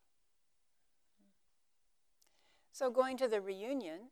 So, 2.76 2.92
going 2.92 3.16
to 3.20 3.30
the 3.30 3.40
reunion 3.40 4.12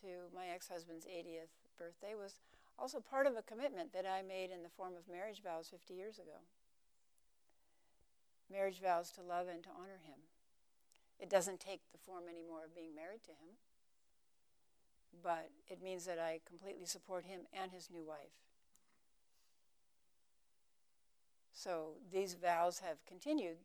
to 0.00 0.32
my 0.34 0.46
ex 0.46 0.66
husband's 0.68 1.04
80th 1.04 1.52
birthday 1.76 2.14
was 2.18 2.40
also 2.78 3.00
part 3.00 3.26
of 3.26 3.36
a 3.36 3.42
commitment 3.42 3.92
that 3.92 4.06
I 4.06 4.22
made 4.22 4.50
in 4.50 4.62
the 4.62 4.70
form 4.70 4.94
of 4.96 5.12
marriage 5.12 5.42
vows 5.44 5.68
50 5.68 5.92
years 5.92 6.18
ago. 6.18 6.40
Marriage 8.50 8.80
vows 8.80 9.10
to 9.10 9.20
love 9.20 9.46
and 9.46 9.62
to 9.62 9.68
honor 9.78 10.00
him. 10.02 10.20
It 11.20 11.28
doesn't 11.28 11.60
take 11.60 11.82
the 11.92 11.98
form 11.98 12.24
anymore 12.30 12.64
of 12.64 12.74
being 12.74 12.94
married 12.96 13.24
to 13.24 13.32
him, 13.32 13.60
but 15.22 15.50
it 15.68 15.82
means 15.82 16.06
that 16.06 16.18
I 16.18 16.40
completely 16.48 16.86
support 16.86 17.26
him 17.26 17.40
and 17.52 17.72
his 17.72 17.90
new 17.92 18.06
wife. 18.06 18.40
So 21.52 21.96
these 22.10 22.32
vows 22.32 22.78
have 22.78 23.04
continued 23.04 23.58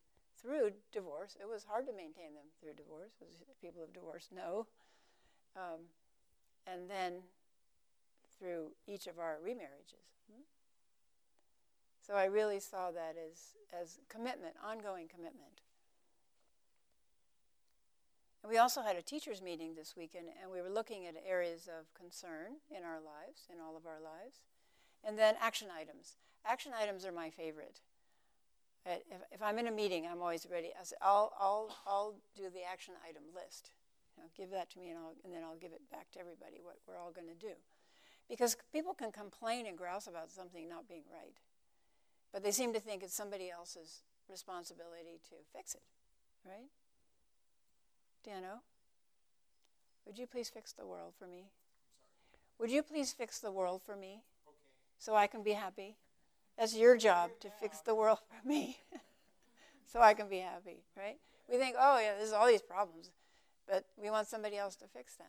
through 0.43 0.71
divorce. 0.91 1.37
It 1.39 1.47
was 1.47 1.63
hard 1.63 1.87
to 1.87 1.93
maintain 1.93 2.35
them 2.35 2.51
through 2.59 2.73
divorce, 2.73 3.13
as 3.21 3.41
people 3.61 3.81
have 3.81 3.93
divorced 3.93 4.31
know. 4.31 4.67
Um, 5.55 5.87
and 6.67 6.89
then 6.89 7.23
through 8.37 8.71
each 8.87 9.07
of 9.07 9.19
our 9.19 9.37
remarriages. 9.43 10.19
Hmm? 10.29 10.43
So 12.05 12.15
I 12.15 12.25
really 12.25 12.59
saw 12.59 12.91
that 12.91 13.15
as, 13.17 13.55
as 13.79 13.99
commitment, 14.09 14.55
ongoing 14.63 15.07
commitment. 15.07 15.61
And 18.43 18.51
we 18.51 18.57
also 18.57 18.81
had 18.81 18.97
a 18.97 19.01
teachers' 19.01 19.41
meeting 19.41 19.75
this 19.75 19.95
weekend, 19.95 20.25
and 20.41 20.51
we 20.51 20.61
were 20.61 20.69
looking 20.69 21.05
at 21.05 21.15
areas 21.25 21.69
of 21.69 21.93
concern 21.93 22.57
in 22.69 22.83
our 22.83 22.99
lives, 22.99 23.47
in 23.49 23.61
all 23.61 23.77
of 23.77 23.85
our 23.85 24.01
lives, 24.01 24.41
and 25.05 25.17
then 25.17 25.35
action 25.39 25.69
items. 25.73 26.17
Action 26.45 26.73
items 26.77 27.05
are 27.05 27.13
my 27.13 27.29
favorite. 27.29 27.79
If, 28.85 29.21
if 29.31 29.41
I'm 29.41 29.59
in 29.59 29.67
a 29.67 29.71
meeting, 29.71 30.07
I'm 30.11 30.21
always 30.21 30.45
ready. 30.51 30.71
I'll, 31.01 31.31
I'll, 31.39 31.75
I'll 31.87 32.15
do 32.35 32.43
the 32.49 32.63
action 32.69 32.93
item 33.07 33.23
list. 33.33 33.71
You 34.17 34.23
know, 34.23 34.29
give 34.35 34.51
that 34.51 34.69
to 34.71 34.79
me, 34.79 34.89
and, 34.89 34.99
I'll, 34.99 35.15
and 35.23 35.33
then 35.33 35.43
I'll 35.43 35.55
give 35.55 35.71
it 35.71 35.81
back 35.91 36.11
to 36.11 36.19
everybody, 36.19 36.59
what 36.61 36.77
we're 36.87 36.97
all 36.97 37.11
going 37.11 37.27
to 37.27 37.33
do. 37.33 37.53
Because 38.29 38.57
people 38.71 38.93
can 38.93 39.11
complain 39.11 39.65
and 39.65 39.77
grouse 39.77 40.07
about 40.07 40.31
something 40.31 40.67
not 40.69 40.87
being 40.87 41.03
right, 41.11 41.35
but 42.31 42.43
they 42.43 42.51
seem 42.51 42.73
to 42.73 42.79
think 42.79 43.03
it's 43.03 43.15
somebody 43.15 43.49
else's 43.49 44.03
responsibility 44.29 45.19
to 45.29 45.35
fix 45.55 45.75
it, 45.75 45.81
right? 46.45 46.69
Dano, 48.23 48.61
would 50.05 50.17
you 50.17 50.27
please 50.27 50.49
fix 50.49 50.71
the 50.73 50.85
world 50.85 51.13
for 51.17 51.27
me? 51.27 51.49
Would 52.59 52.71
you 52.71 52.83
please 52.83 53.11
fix 53.11 53.39
the 53.39 53.51
world 53.51 53.81
for 53.83 53.95
me 53.95 54.21
okay. 54.47 54.55
so 54.99 55.15
I 55.15 55.27
can 55.27 55.43
be 55.43 55.51
happy? 55.51 55.97
That's 56.57 56.75
your 56.75 56.97
job 56.97 57.31
to 57.41 57.49
fix 57.49 57.79
the 57.79 57.95
world 57.95 58.19
for 58.29 58.47
me 58.47 58.77
so 59.91 60.01
I 60.01 60.13
can 60.13 60.29
be 60.29 60.39
happy, 60.39 60.83
right? 60.97 61.17
We 61.49 61.57
think, 61.57 61.75
oh, 61.79 61.99
yeah, 61.99 62.13
there's 62.17 62.31
all 62.31 62.47
these 62.47 62.61
problems, 62.61 63.11
but 63.67 63.85
we 64.01 64.09
want 64.09 64.27
somebody 64.27 64.57
else 64.57 64.75
to 64.77 64.85
fix 64.87 65.15
them. 65.15 65.27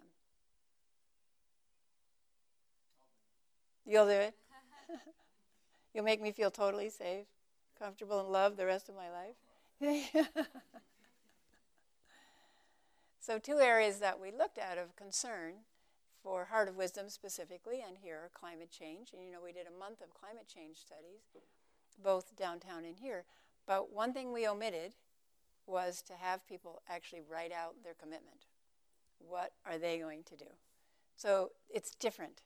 You'll 3.87 4.07
do 4.07 4.13
it? 4.13 4.35
You'll 5.95 6.05
make 6.05 6.23
me 6.23 6.33
feel 6.33 6.51
totally 6.51 6.89
safe, 6.89 7.27
comfortable, 7.79 8.21
and 8.21 8.29
loved 8.29 8.57
the 8.57 8.67
rest 8.67 8.89
of 8.89 8.95
my 8.95 9.11
life? 9.11 9.37
so, 13.21 13.39
two 13.39 13.59
areas 13.59 13.99
that 13.99 14.21
we 14.21 14.31
looked 14.31 14.59
at 14.59 14.79
of 14.79 14.97
concern 14.97 15.55
for 16.25 16.47
Heart 16.47 16.71
of 16.71 16.77
Wisdom 16.77 17.11
specifically, 17.11 17.85
and 17.87 17.99
here 18.03 18.31
climate 18.33 18.71
change. 18.71 19.11
And 19.13 19.23
you 19.23 19.31
know, 19.31 19.43
we 19.45 19.53
did 19.53 19.67
a 19.67 19.79
month 19.79 20.01
of 20.01 20.15
climate 20.15 20.49
change 20.53 20.79
studies, 20.79 21.21
both 22.03 22.35
downtown 22.35 22.85
and 22.87 22.97
here. 22.97 23.25
But 23.67 23.93
one 23.93 24.15
thing 24.15 24.33
we 24.33 24.49
omitted 24.49 24.95
was 25.67 26.03
to 26.03 26.15
have 26.15 26.49
people 26.49 26.83
actually 26.89 27.23
write 27.31 27.53
out 27.53 27.75
their 27.85 27.95
commitment. 27.95 28.47
What 29.19 29.53
are 29.67 29.79
they 29.79 29.99
going 29.99 30.25
to 30.25 30.37
do? 30.37 30.51
So 31.15 31.51
it's 31.69 31.95
different. 31.95 32.43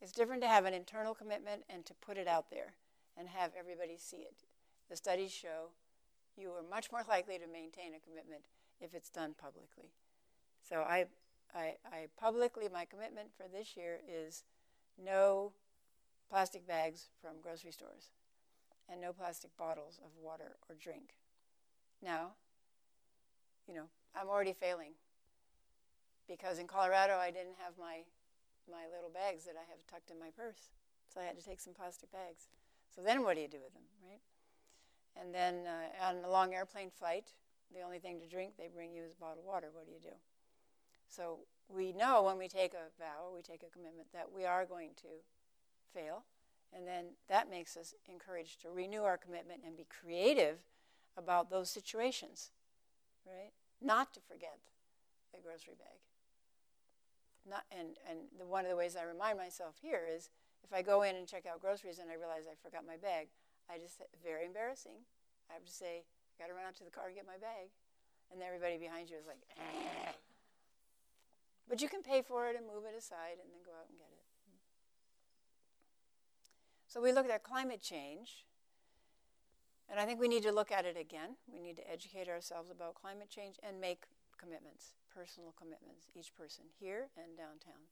It's 0.00 0.12
different 0.12 0.42
to 0.42 0.48
have 0.48 0.64
an 0.64 0.74
internal 0.74 1.14
commitment 1.14 1.62
and 1.70 1.86
to 1.86 1.94
put 1.94 2.18
it 2.18 2.26
out 2.26 2.50
there 2.50 2.74
and 3.16 3.28
have 3.28 3.52
everybody 3.58 3.96
see 3.98 4.18
it. 4.18 4.44
The 4.90 4.96
studies 4.96 5.32
show 5.32 5.70
you 6.36 6.50
are 6.50 6.64
much 6.68 6.90
more 6.90 7.02
likely 7.08 7.38
to 7.38 7.46
maintain 7.46 7.94
a 7.94 8.00
commitment 8.00 8.42
if 8.80 8.94
it's 8.94 9.10
done 9.10 9.34
publicly. 9.40 9.92
So 10.68 10.80
I, 10.80 11.06
I, 11.54 11.74
I 11.84 12.06
publicly, 12.18 12.68
my 12.72 12.84
commitment 12.84 13.28
for 13.36 13.46
this 13.48 13.76
year 13.76 14.00
is 14.08 14.44
no 15.02 15.52
plastic 16.30 16.66
bags 16.66 17.08
from 17.20 17.40
grocery 17.42 17.72
stores 17.72 18.10
and 18.88 19.00
no 19.00 19.12
plastic 19.12 19.56
bottles 19.56 20.00
of 20.04 20.10
water 20.22 20.56
or 20.68 20.74
drink. 20.74 21.14
Now, 22.02 22.32
you 23.68 23.74
know, 23.74 23.86
I'm 24.14 24.28
already 24.28 24.52
failing 24.52 24.92
because 26.28 26.58
in 26.58 26.66
Colorado 26.66 27.16
I 27.16 27.30
didn't 27.30 27.56
have 27.58 27.74
my 27.78 28.04
my 28.70 28.86
little 28.94 29.10
bags 29.10 29.44
that 29.44 29.56
I 29.58 29.66
have 29.68 29.84
tucked 29.90 30.10
in 30.10 30.20
my 30.20 30.30
purse. 30.36 30.70
So 31.12 31.20
I 31.20 31.24
had 31.24 31.36
to 31.36 31.44
take 31.44 31.60
some 31.60 31.74
plastic 31.74 32.12
bags. 32.12 32.46
So 32.94 33.02
then 33.02 33.24
what 33.24 33.34
do 33.34 33.42
you 33.42 33.48
do 33.48 33.58
with 33.62 33.74
them, 33.74 33.82
right? 34.06 34.20
And 35.20 35.34
then 35.34 35.66
uh, 35.66 36.06
on 36.06 36.24
a 36.24 36.30
long 36.30 36.54
airplane 36.54 36.90
flight, 36.90 37.32
the 37.74 37.82
only 37.82 37.98
thing 37.98 38.20
to 38.20 38.26
drink 38.26 38.54
they 38.56 38.68
bring 38.72 38.92
you 38.92 39.02
is 39.02 39.12
a 39.12 39.20
bottle 39.20 39.40
of 39.40 39.44
water. 39.44 39.68
What 39.72 39.86
do 39.86 39.92
you 39.92 40.00
do? 40.00 40.14
So 41.14 41.40
we 41.68 41.92
know 41.92 42.22
when 42.22 42.38
we 42.38 42.48
take 42.48 42.72
a 42.72 42.90
vow, 42.98 43.32
we 43.34 43.42
take 43.42 43.62
a 43.62 43.70
commitment 43.70 44.08
that 44.12 44.32
we 44.34 44.44
are 44.44 44.64
going 44.64 44.90
to 44.96 45.08
fail. 45.92 46.24
And 46.74 46.86
then 46.86 47.16
that 47.28 47.50
makes 47.50 47.76
us 47.76 47.94
encouraged 48.08 48.62
to 48.62 48.70
renew 48.70 49.02
our 49.02 49.18
commitment 49.18 49.60
and 49.66 49.76
be 49.76 49.84
creative 49.84 50.58
about 51.16 51.50
those 51.50 51.68
situations, 51.68 52.50
right? 53.26 53.52
Not 53.82 54.14
to 54.14 54.20
forget 54.20 54.58
the 55.34 55.40
grocery 55.40 55.74
bag 55.78 55.98
not, 57.48 57.64
and 57.70 57.98
and 58.08 58.30
the, 58.38 58.46
one 58.46 58.64
of 58.64 58.70
the 58.70 58.76
ways 58.76 58.96
I 58.96 59.04
remind 59.04 59.38
myself 59.38 59.76
here 59.80 60.06
is 60.06 60.30
if 60.62 60.72
I 60.72 60.82
go 60.82 61.02
in 61.02 61.16
and 61.16 61.26
check 61.26 61.46
out 61.46 61.60
groceries 61.60 61.98
and 61.98 62.10
I 62.10 62.14
realize 62.14 62.46
I 62.46 62.54
forgot 62.62 62.86
my 62.86 62.96
bag, 62.96 63.28
I 63.68 63.78
just 63.78 64.00
very 64.22 64.46
embarrassing. 64.46 65.02
I 65.50 65.54
have 65.54 65.64
to 65.64 65.72
say, 65.72 66.06
I 66.06 66.34
got 66.38 66.48
to 66.48 66.54
run 66.54 66.64
out 66.66 66.76
to 66.76 66.84
the 66.84 66.90
car 66.90 67.06
and 67.06 67.16
get 67.16 67.26
my 67.26 67.38
bag, 67.38 67.74
and 68.30 68.42
everybody 68.42 68.78
behind 68.78 69.10
you 69.10 69.16
is 69.18 69.26
like. 69.26 69.42
but 71.68 71.80
you 71.80 71.88
can 71.88 72.02
pay 72.02 72.22
for 72.22 72.48
it 72.48 72.56
and 72.56 72.66
move 72.66 72.84
it 72.84 72.96
aside 72.96 73.38
and 73.40 73.50
then 73.50 73.62
go 73.64 73.72
out 73.72 73.88
and 73.88 73.98
get 73.98 74.08
it. 74.10 74.24
So 76.86 77.00
we 77.00 77.12
looked 77.12 77.30
at 77.30 77.42
climate 77.42 77.80
change, 77.80 78.44
and 79.88 79.98
I 79.98 80.04
think 80.04 80.20
we 80.20 80.28
need 80.28 80.42
to 80.42 80.52
look 80.52 80.70
at 80.70 80.84
it 80.84 80.96
again. 80.96 81.36
We 81.50 81.60
need 81.60 81.76
to 81.76 81.90
educate 81.90 82.28
ourselves 82.28 82.70
about 82.70 82.94
climate 82.94 83.30
change 83.30 83.56
and 83.62 83.80
make 83.80 84.04
commitments 84.36 84.92
personal 85.14 85.54
commitments, 85.58 86.06
each 86.14 86.34
person 86.34 86.64
here 86.80 87.08
and 87.16 87.36
downtown. 87.36 87.88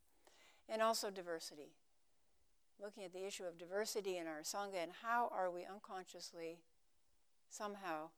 And 0.68 0.82
also 0.82 1.10
diversity. 1.10 1.72
Looking 2.82 3.04
at 3.04 3.12
the 3.12 3.26
issue 3.26 3.44
of 3.44 3.58
diversity 3.58 4.16
in 4.16 4.26
our 4.26 4.40
Sangha 4.40 4.82
and 4.82 4.92
how 5.02 5.30
are 5.34 5.50
we 5.50 5.66
unconsciously 5.66 6.60
somehow 7.50 8.10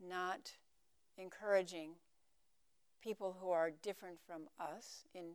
not 0.00 0.52
encouraging 1.16 1.92
people 3.00 3.36
who 3.40 3.50
are 3.50 3.70
different 3.70 4.18
from 4.26 4.42
us 4.58 5.04
in 5.14 5.32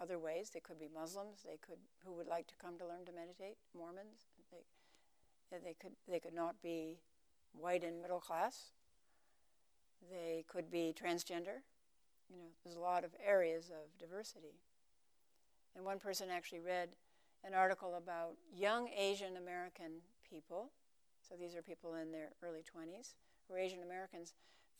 other 0.00 0.18
ways. 0.18 0.50
They 0.50 0.60
could 0.60 0.78
be 0.78 0.88
Muslims, 0.92 1.44
they 1.44 1.58
could 1.58 1.78
who 2.04 2.12
would 2.14 2.26
like 2.26 2.46
to 2.48 2.54
come 2.56 2.76
to 2.78 2.86
learn 2.86 3.04
to 3.06 3.12
meditate, 3.12 3.56
Mormons, 3.76 4.26
they, 5.50 5.58
they 5.58 5.74
could 5.80 5.92
they 6.08 6.20
could 6.20 6.34
not 6.34 6.60
be 6.62 6.98
white 7.52 7.84
and 7.84 8.00
middle 8.02 8.20
class. 8.20 8.72
They 10.10 10.44
could 10.46 10.70
be 10.70 10.94
transgender, 10.94 11.64
you 12.30 12.36
know, 12.36 12.48
there's 12.64 12.76
a 12.76 12.80
lot 12.80 13.04
of 13.04 13.10
areas 13.24 13.70
of 13.70 13.98
diversity. 13.98 14.54
And 15.74 15.84
one 15.84 15.98
person 15.98 16.28
actually 16.30 16.60
read 16.60 16.90
an 17.44 17.54
article 17.54 17.94
about 17.96 18.34
young 18.54 18.88
Asian 18.96 19.36
American 19.36 20.02
people, 20.28 20.70
so 21.26 21.34
these 21.34 21.54
are 21.54 21.62
people 21.62 21.94
in 21.94 22.12
their 22.12 22.30
early 22.42 22.60
20s, 22.60 23.14
who 23.48 23.54
are 23.54 23.58
Asian 23.58 23.82
Americans, 23.82 24.34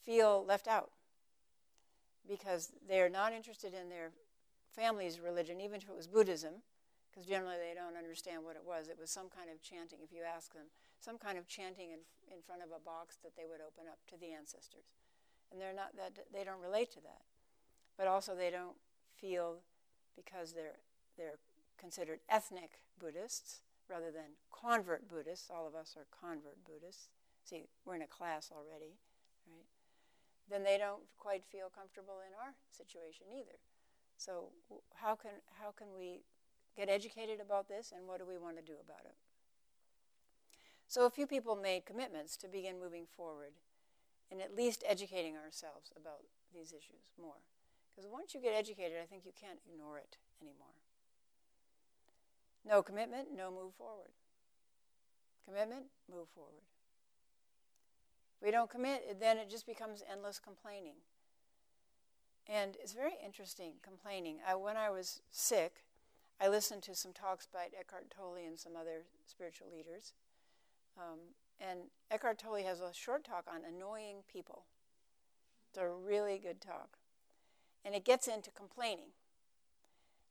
feel 0.05 0.45
left 0.47 0.69
out 0.69 0.91
because 2.29 2.73
they're 2.89 3.09
not 3.09 3.33
interested 3.33 3.75
in 3.75 3.89
their 3.89 4.11
family's 4.71 5.21
religion, 5.21 5.61
even 5.61 5.77
if 5.77 5.89
it 5.89 5.97
was 5.97 6.07
Buddhism, 6.07 6.63
because 7.11 7.27
generally 7.27 7.57
they 7.57 7.75
don't 7.75 7.97
understand 7.97 8.45
what 8.45 8.57
it 8.57 8.63
was. 8.67 8.89
It 8.89 8.99
was 9.01 9.11
some 9.11 9.29
kind 9.29 9.49
of 9.51 9.63
chanting, 9.63 9.99
if 10.03 10.13
you 10.13 10.23
ask 10.23 10.53
them, 10.53 10.67
some 11.01 11.19
kind 11.19 11.39
of 11.39 11.49
chanting 11.49 11.91
in, 11.91 12.01
in 12.29 12.43
front 12.45 12.63
of 12.63 12.69
a 12.71 12.85
box 12.85 13.17
that 13.23 13.37
they 13.37 13.45
would 13.49 13.61
open 13.61 13.89
up 13.89 13.99
to 14.13 14.21
the 14.21 14.33
ancestors. 14.33 14.93
And 15.51 15.61
they're 15.61 15.77
not 15.77 15.97
that 15.97 16.27
they 16.33 16.45
don't 16.45 16.61
relate 16.61 16.91
to 16.93 17.01
that. 17.01 17.23
But 17.97 18.07
also 18.07 18.35
they 18.35 18.51
don't 18.51 18.77
feel 19.15 19.63
because 20.17 20.53
they're 20.53 20.81
they're 21.17 21.39
considered 21.79 22.21
ethnic 22.29 22.81
Buddhists 22.99 23.61
rather 23.89 24.11
than 24.11 24.37
convert 24.53 25.09
Buddhists. 25.09 25.51
All 25.51 25.67
of 25.67 25.75
us 25.75 25.97
are 25.97 26.07
convert 26.21 26.65
Buddhists. 26.65 27.09
See, 27.45 27.69
we're 27.85 27.95
in 27.95 28.03
a 28.03 28.07
class 28.07 28.51
already? 28.53 28.99
Then 30.49 30.63
they 30.63 30.79
don't 30.79 31.03
quite 31.19 31.45
feel 31.45 31.71
comfortable 31.75 32.23
in 32.27 32.33
our 32.39 32.55
situation 32.71 33.27
either. 33.35 33.59
So 34.17 34.51
how 34.95 35.15
can 35.15 35.43
how 35.61 35.73
can 35.73 35.89
we 35.97 36.23
get 36.77 36.89
educated 36.89 37.41
about 37.41 37.69
this 37.69 37.93
and 37.95 38.07
what 38.07 38.19
do 38.19 38.27
we 38.27 38.39
want 38.39 38.57
to 38.57 38.63
do 38.63 38.79
about 38.83 39.05
it? 39.05 39.17
So 40.87 41.05
a 41.05 41.11
few 41.11 41.27
people 41.27 41.57
made 41.57 41.85
commitments 41.85 42.37
to 42.39 42.49
begin 42.49 42.79
moving 42.79 43.07
forward 43.07 43.53
and 44.31 44.41
at 44.41 44.55
least 44.55 44.85
educating 44.87 45.37
ourselves 45.37 45.93
about 45.97 46.23
these 46.55 46.73
issues 46.73 47.11
more. 47.21 47.43
Because 47.95 48.09
once 48.11 48.35
you 48.35 48.41
get 48.41 48.55
educated, 48.55 48.99
I 49.03 49.07
think 49.07 49.25
you 49.25 49.33
can't 49.39 49.59
ignore 49.67 49.99
it 49.99 50.19
anymore. 50.41 50.77
No 52.65 52.83
commitment, 52.83 53.29
no 53.35 53.51
move 53.51 53.75
forward. 53.79 54.11
Commitment, 55.45 55.87
move 56.11 56.29
forward. 56.35 56.67
We 58.43 58.51
don't 58.51 58.71
commit, 58.71 59.19
then 59.21 59.39
it 59.39 59.51
just 59.51 59.67
becomes 59.67 60.03
endless 60.11 60.39
complaining. 60.39 60.97
And 62.49 62.77
it's 62.81 62.93
very 62.93 63.15
interesting 63.25 63.75
complaining. 63.83 64.39
I, 64.47 64.55
when 64.55 64.77
I 64.77 64.91
was 64.91 65.21
sick, 65.31 65.85
I 66.41 66.49
listened 66.49 66.83
to 66.85 66.95
some 66.95 67.13
talks 67.13 67.47
by 67.47 67.69
Eckhart 67.79 68.11
Tolle 68.11 68.47
and 68.47 68.59
some 68.59 68.77
other 68.77 69.05
spiritual 69.25 69.69
leaders. 69.73 70.13
Um, 70.97 71.19
and 71.61 71.81
Eckhart 72.11 72.39
Tolle 72.39 72.63
has 72.63 72.81
a 72.81 72.93
short 72.93 73.25
talk 73.25 73.47
on 73.53 73.63
annoying 73.65 74.19
people. 74.31 74.65
It's 75.71 75.79
a 75.79 75.89
really 75.89 76.39
good 76.39 76.61
talk. 76.61 76.99
And 77.85 77.95
it 77.95 78.05
gets 78.05 78.29
into 78.29 78.51
complaining. 78.51 79.11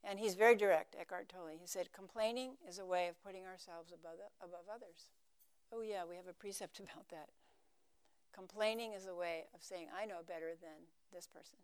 And 0.04 0.20
he's 0.20 0.34
very 0.34 0.54
direct, 0.54 0.94
Eckhart 0.98 1.28
Tolle. 1.28 1.58
He 1.58 1.66
said, 1.66 1.92
complaining 1.92 2.52
is 2.68 2.78
a 2.78 2.86
way 2.86 3.08
of 3.08 3.22
putting 3.22 3.44
ourselves 3.44 3.92
above, 3.92 4.18
above 4.40 4.64
others. 4.72 5.10
Oh, 5.72 5.80
yeah, 5.80 6.02
we 6.08 6.14
have 6.14 6.28
a 6.28 6.32
precept 6.32 6.78
about 6.80 7.08
that. 7.10 7.28
Complaining 8.36 8.92
is 8.92 9.06
a 9.06 9.14
way 9.14 9.44
of 9.54 9.62
saying, 9.62 9.86
I 9.96 10.04
know 10.04 10.16
better 10.26 10.52
than 10.60 10.84
this 11.12 11.26
person. 11.26 11.58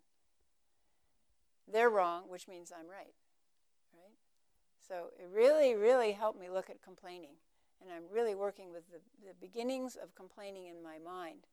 They're 1.71 1.89
wrong, 1.89 2.23
which 2.27 2.47
means 2.47 2.71
I'm 2.71 2.89
right. 2.89 3.13
Right? 3.93 4.17
So 4.87 5.11
it 5.19 5.29
really, 5.31 5.75
really 5.75 6.13
helped 6.13 6.39
me 6.39 6.49
look 6.49 6.69
at 6.69 6.81
complaining. 6.81 7.35
And 7.79 7.91
I'm 7.91 8.03
really 8.11 8.33
working 8.33 8.71
with 8.71 8.89
the, 8.91 8.99
the 9.25 9.33
beginnings 9.39 9.95
of 9.95 10.15
complaining 10.15 10.65
in 10.65 10.81
my 10.81 10.97
mind. 10.97 11.45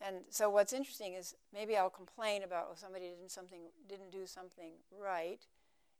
And 0.00 0.18
so 0.28 0.50
what's 0.50 0.72
interesting 0.72 1.14
is 1.14 1.34
maybe 1.52 1.76
I'll 1.76 1.90
complain 1.90 2.42
about 2.42 2.68
oh, 2.70 2.74
somebody 2.76 3.08
didn't 3.08 3.30
something 3.30 3.62
didn't 3.88 4.12
do 4.12 4.26
something 4.26 4.72
right, 4.96 5.40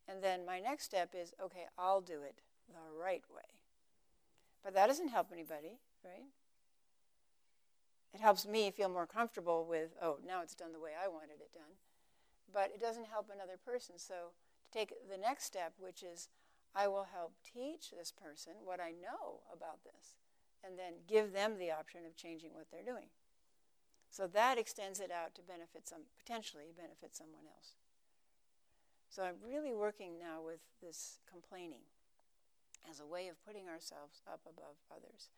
and 0.06 0.22
then 0.22 0.44
my 0.46 0.60
next 0.60 0.84
step 0.84 1.10
is 1.14 1.34
okay, 1.42 1.64
I'll 1.78 2.02
do 2.02 2.22
it 2.22 2.42
the 2.68 3.02
right 3.02 3.24
way. 3.34 3.55
But 4.64 4.74
that 4.74 4.88
doesn't 4.88 5.08
help 5.08 5.28
anybody, 5.32 5.78
right? 6.04 6.26
It 8.12 8.20
helps 8.20 8.46
me 8.46 8.70
feel 8.70 8.88
more 8.88 9.06
comfortable 9.06 9.66
with, 9.68 9.90
oh, 10.00 10.18
now 10.26 10.42
it's 10.42 10.54
done 10.54 10.72
the 10.72 10.80
way 10.80 10.92
I 10.96 11.08
wanted 11.08 11.40
it 11.40 11.52
done. 11.52 11.76
But 12.52 12.70
it 12.74 12.80
doesn't 12.80 13.08
help 13.08 13.30
another 13.32 13.58
person. 13.62 13.98
So 13.98 14.32
to 14.72 14.78
take 14.78 14.92
the 15.10 15.18
next 15.18 15.44
step, 15.44 15.74
which 15.78 16.02
is 16.02 16.28
I 16.74 16.88
will 16.88 17.08
help 17.12 17.32
teach 17.42 17.90
this 17.90 18.12
person 18.12 18.52
what 18.64 18.80
I 18.80 18.90
know 18.90 19.40
about 19.52 19.84
this, 19.84 20.16
and 20.64 20.78
then 20.78 21.04
give 21.08 21.32
them 21.32 21.58
the 21.58 21.70
option 21.70 22.00
of 22.06 22.16
changing 22.16 22.50
what 22.54 22.66
they're 22.70 22.82
doing. 22.82 23.08
So 24.10 24.26
that 24.26 24.58
extends 24.58 25.00
it 25.00 25.10
out 25.10 25.34
to 25.34 25.42
benefit 25.42 25.88
some, 25.88 26.02
potentially 26.18 26.72
benefit 26.76 27.14
someone 27.14 27.44
else. 27.54 27.74
So 29.08 29.22
I'm 29.22 29.36
really 29.44 29.74
working 29.74 30.18
now 30.18 30.42
with 30.44 30.60
this 30.82 31.18
complaining 31.30 31.84
as 32.88 33.00
a 33.00 33.06
way 33.06 33.28
of 33.28 33.44
putting 33.44 33.68
ourselves 33.68 34.22
up 34.26 34.40
above 34.46 34.76
others 34.90 35.28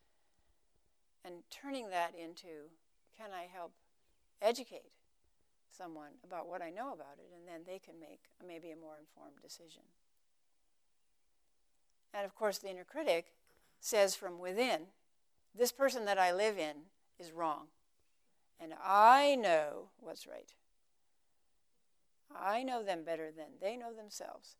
and 1.25 1.43
turning 1.51 1.91
that 1.91 2.13
into 2.15 2.71
can 3.17 3.31
I 3.35 3.47
help 3.53 3.73
educate 4.41 4.93
someone 5.71 6.13
about 6.25 6.49
what 6.49 6.63
I 6.63 6.71
know 6.71 6.93
about 6.93 7.19
it, 7.19 7.31
and 7.35 7.47
then 7.47 7.63
they 7.67 7.79
can 7.79 8.01
make 8.01 8.21
maybe 8.47 8.71
a 8.71 8.77
more 8.77 8.97
informed 8.99 9.41
decision. 9.43 9.83
And 12.15 12.25
of 12.25 12.35
course, 12.35 12.59
the 12.59 12.71
inner 12.71 12.85
critic 12.85 13.33
says 13.81 14.15
from 14.15 14.39
within, 14.39 14.87
this 15.57 15.73
person 15.73 16.05
that 16.05 16.19
I 16.19 16.33
live 16.33 16.59
in 16.59 16.75
is 17.19 17.33
wrong. 17.33 17.67
And 18.61 18.73
I 18.83 19.37
know 19.37 19.91
what's 20.01 20.27
right. 20.27 20.53
I 22.35 22.63
know 22.63 22.83
them 22.83 23.05
better 23.05 23.31
than 23.31 23.59
they 23.61 23.77
know 23.77 23.93
themselves. 23.93 24.57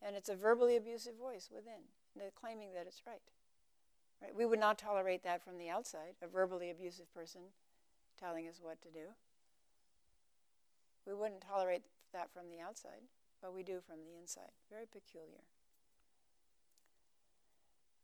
And 0.00 0.16
it's 0.16 0.28
a 0.28 0.34
verbally 0.34 0.76
abusive 0.76 1.14
voice 1.16 1.50
within, 1.54 1.84
claiming 2.38 2.72
that 2.74 2.86
it's 2.86 3.02
right. 3.06 3.22
right. 4.20 4.34
We 4.34 4.46
would 4.46 4.60
not 4.60 4.78
tolerate 4.78 5.22
that 5.24 5.42
from 5.42 5.58
the 5.58 5.68
outside, 5.68 6.14
a 6.22 6.26
verbally 6.26 6.70
abusive 6.70 7.12
person 7.14 7.42
telling 8.18 8.46
us 8.48 8.60
what 8.60 8.80
to 8.82 8.90
do. 8.90 9.14
We 11.06 11.14
wouldn't 11.14 11.42
tolerate 11.42 11.82
that 12.12 12.30
from 12.32 12.50
the 12.50 12.60
outside, 12.60 13.02
but 13.40 13.54
we 13.54 13.62
do 13.62 13.80
from 13.80 14.04
the 14.04 14.16
inside. 14.20 14.52
Very 14.70 14.86
peculiar. 14.86 15.42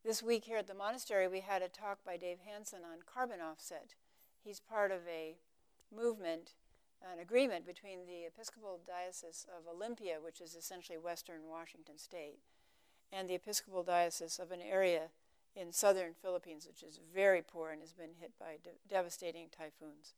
This 0.05 0.23
week 0.23 0.44
here 0.44 0.59
at 0.59 0.66
the 0.66 0.75
monastery, 0.75 1.29
we 1.29 1.40
had 1.40 1.62
a 1.62 1.68
talk 1.68 1.99
by 2.05 2.16
Dave 2.16 2.38
Hansen 2.44 2.81
on 2.85 3.01
carbon 3.07 3.40
offset 3.40 3.94
he's 4.49 4.61
part 4.61 4.90
of 4.90 5.01
a 5.07 5.37
movement, 5.94 6.55
an 7.03 7.18
agreement 7.21 7.66
between 7.66 8.07
the 8.07 8.25
Episcopal 8.27 8.81
Diocese 8.87 9.47
of 9.49 9.68
Olympia, 9.73 10.16
which 10.23 10.40
is 10.40 10.55
essentially 10.55 10.99
western 10.99 11.49
Washington 11.49 11.99
state, 11.99 12.38
and 13.12 13.29
the 13.29 13.35
Episcopal 13.35 13.83
Diocese 13.83 14.38
of 14.38 14.51
an 14.51 14.61
area 14.61 15.09
in 15.57 15.73
southern 15.73 16.14
Philippines, 16.14 16.66
which 16.66 16.83
is 16.83 17.01
very 17.14 17.42
poor 17.42 17.71
and 17.71 17.81
has 17.81 17.92
been 17.92 18.14
hit 18.21 18.33
by 18.38 18.59
de- 18.62 18.71
devastating 18.88 19.49
typhoons. 19.51 20.14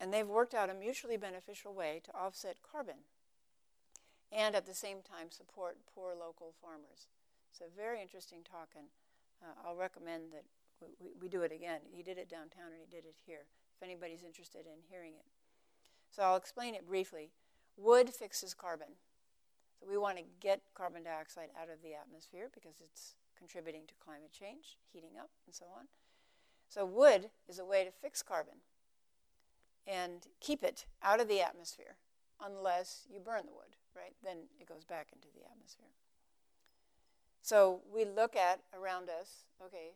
And 0.00 0.12
they've 0.12 0.26
worked 0.26 0.54
out 0.54 0.70
a 0.70 0.74
mutually 0.74 1.16
beneficial 1.16 1.72
way 1.74 2.00
to 2.04 2.14
offset 2.14 2.56
carbon 2.62 3.06
and 4.32 4.54
at 4.54 4.66
the 4.66 4.74
same 4.74 4.98
time 5.02 5.30
support 5.30 5.78
poor 5.94 6.14
local 6.18 6.52
farmers. 6.60 7.08
It's 7.50 7.60
a 7.60 7.74
very 7.74 8.02
interesting 8.02 8.40
talk, 8.42 8.70
and 8.76 8.86
uh, 9.42 9.54
I'll 9.64 9.76
recommend 9.76 10.32
that 10.32 10.44
we, 11.00 11.12
we 11.20 11.28
do 11.28 11.42
it 11.42 11.52
again. 11.52 11.80
He 11.90 12.02
did 12.02 12.18
it 12.18 12.28
downtown 12.28 12.72
and 12.72 12.80
he 12.80 12.94
did 12.94 13.06
it 13.06 13.16
here, 13.24 13.46
if 13.76 13.82
anybody's 13.82 14.22
interested 14.22 14.66
in 14.66 14.82
hearing 14.90 15.12
it. 15.14 15.24
So 16.10 16.22
I'll 16.22 16.36
explain 16.36 16.74
it 16.74 16.86
briefly. 16.86 17.30
Wood 17.76 18.10
fixes 18.10 18.54
carbon. 18.54 18.98
So 19.78 19.86
we 19.88 19.98
want 19.98 20.18
to 20.18 20.24
get 20.40 20.62
carbon 20.74 21.04
dioxide 21.04 21.50
out 21.60 21.68
of 21.68 21.82
the 21.82 21.94
atmosphere 21.94 22.48
because 22.52 22.80
it's 22.80 23.14
contributing 23.36 23.82
to 23.88 23.94
climate 24.02 24.32
change, 24.32 24.78
heating 24.92 25.18
up, 25.18 25.30
and 25.46 25.54
so 25.54 25.66
on. 25.76 25.86
So 26.68 26.84
wood 26.84 27.30
is 27.48 27.58
a 27.58 27.64
way 27.64 27.84
to 27.84 27.90
fix 27.90 28.22
carbon 28.22 28.64
and 29.86 30.26
keep 30.40 30.64
it 30.64 30.86
out 31.02 31.20
of 31.20 31.28
the 31.28 31.40
atmosphere 31.40 31.96
unless 32.44 33.06
you 33.12 33.20
burn 33.20 33.42
the 33.46 33.52
wood, 33.52 33.76
right? 33.94 34.14
Then 34.24 34.48
it 34.60 34.66
goes 34.66 34.84
back 34.84 35.08
into 35.12 35.28
the 35.34 35.44
atmosphere. 35.50 35.92
So 37.42 37.82
we 37.92 38.04
look 38.04 38.34
at 38.34 38.60
around 38.74 39.08
us, 39.08 39.44
okay, 39.64 39.94